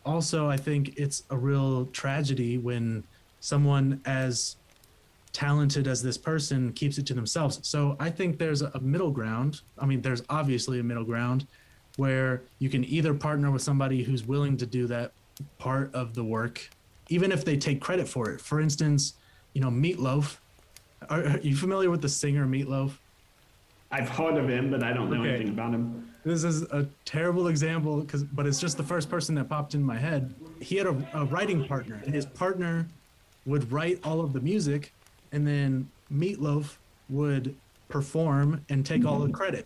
[0.05, 3.03] also, I think it's a real tragedy when
[3.47, 4.57] someone as
[5.31, 7.59] talented as this person keeps it to themselves.
[7.63, 9.61] So I think there's a middle ground.
[9.79, 11.47] I mean, there's obviously a middle ground
[11.95, 15.13] where you can either partner with somebody who's willing to do that
[15.59, 16.69] part of the work,
[17.07, 18.41] even if they take credit for it.
[18.41, 19.13] For instance,
[19.53, 20.37] you know, Meatloaf.
[21.09, 22.97] Are, are you familiar with the singer Meatloaf?
[23.91, 25.35] I've heard of him, but I don't know okay.
[25.35, 26.11] anything about him.
[26.25, 29.83] This is a terrible example, because but it's just the first person that popped in
[29.83, 30.33] my head.
[30.59, 32.85] He had a, a writing partner, and his partner
[33.47, 34.93] would write all of the music,
[35.31, 36.75] and then Meatloaf
[37.09, 37.55] would
[37.89, 39.65] perform and take all the credit.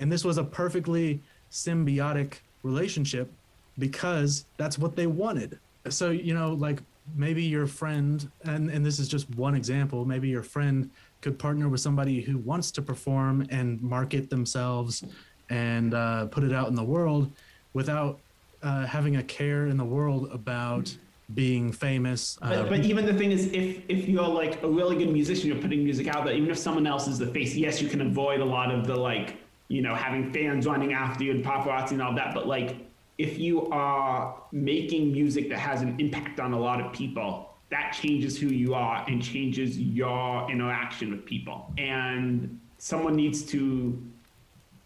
[0.00, 3.30] And this was a perfectly symbiotic relationship
[3.78, 5.58] because that's what they wanted.
[5.88, 6.82] So, you know, like
[7.16, 10.90] maybe your friend, and, and this is just one example, maybe your friend
[11.20, 15.04] could partner with somebody who wants to perform and market themselves
[15.50, 17.30] and uh, put it out in the world
[17.72, 18.18] without
[18.62, 20.94] uh, having a care in the world about
[21.32, 22.36] being famous.
[22.40, 25.48] But, but um, even the thing is, if if you're like a really good musician,
[25.48, 26.34] you're putting music out there.
[26.34, 28.96] Even if someone else is the face, yes, you can avoid a lot of the
[28.96, 32.34] like, you know, having fans running after you and paparazzi and all that.
[32.34, 32.76] But like,
[33.16, 37.92] if you are making music that has an impact on a lot of people, that
[37.92, 41.72] changes who you are and changes your interaction with people.
[41.78, 44.00] And someone needs to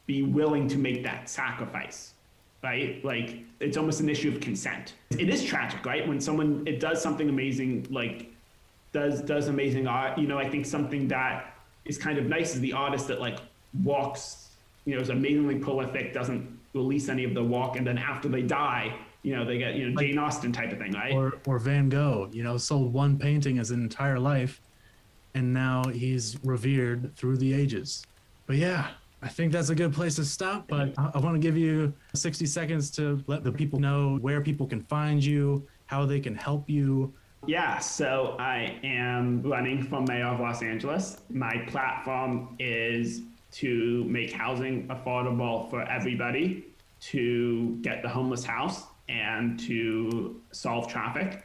[0.07, 2.15] be willing to make that sacrifice,
[2.63, 3.05] right?
[3.05, 4.95] Like it's almost an issue of consent.
[5.11, 6.07] It is tragic, right?
[6.07, 8.31] When someone it does something amazing, like
[8.93, 10.19] does does amazing art.
[10.19, 11.55] You know, I think something that
[11.85, 13.39] is kind of nice is the artist that like
[13.83, 14.51] walks,
[14.85, 18.43] you know, is amazingly prolific, doesn't release any of the walk, and then after they
[18.43, 21.13] die, you know, they get you know like, Jane Austen type of thing, right?
[21.13, 24.61] Or or Van Gogh, you know, sold one painting his entire life,
[25.35, 28.05] and now he's revered through the ages.
[28.47, 28.89] But yeah,
[29.23, 30.69] I think that's a good place to stop.
[30.69, 34.67] But I, want to give you 60 seconds to let the people know where people
[34.67, 37.13] can find you, how they can help you.
[37.47, 41.19] Yeah, so I am running for mayor of Los Angeles.
[41.31, 46.67] My platform is to make housing affordable for everybody,
[47.01, 51.45] to get the homeless house, and to solve traffic.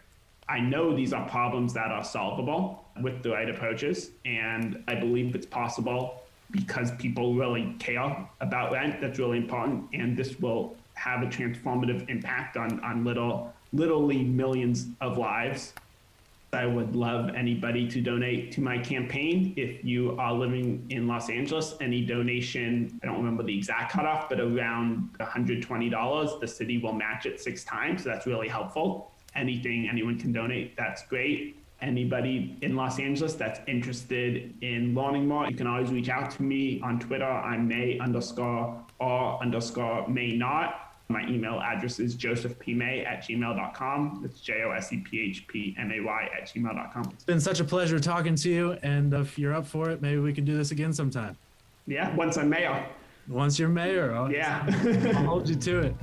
[0.49, 5.33] I know these are problems that are solvable with the right approaches, and I believe
[5.35, 6.22] it's possible
[6.53, 9.01] because people really care about rent.
[9.01, 14.87] That's really important, and this will have a transformative impact on on little literally millions
[15.01, 15.73] of lives.
[16.53, 19.55] I would love anybody to donate to my campaign.
[19.57, 24.29] If you are living in Los Angeles, any donation, I don't remember the exact cutoff,
[24.29, 28.03] but around $120, the city will match it six times.
[28.03, 29.09] So that's really helpful.
[29.33, 35.47] Anything anyone can donate, that's great anybody in Los Angeles that's interested in learning more,
[35.47, 37.25] you can always reach out to me on Twitter.
[37.25, 40.79] I'm May underscore or underscore May not.
[41.09, 44.21] My email address is josephpmay at gmail.com.
[44.25, 47.11] It's J O S E P H P M A Y at gmail.com.
[47.13, 48.71] It's been such a pleasure talking to you.
[48.81, 51.37] And if you're up for it, maybe we can do this again sometime.
[51.85, 52.87] Yeah, once I'm mayor.
[53.27, 54.65] Once you're mayor, I'll, yeah.
[55.15, 55.95] I'll hold you to it.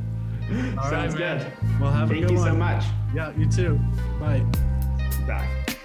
[0.79, 1.53] All Sounds right, good.
[1.81, 2.45] Well, have Thank a good one.
[2.45, 2.85] Thank you so much.
[3.15, 3.81] Yeah, you too.
[4.21, 4.45] Bye
[5.31, 5.80] back.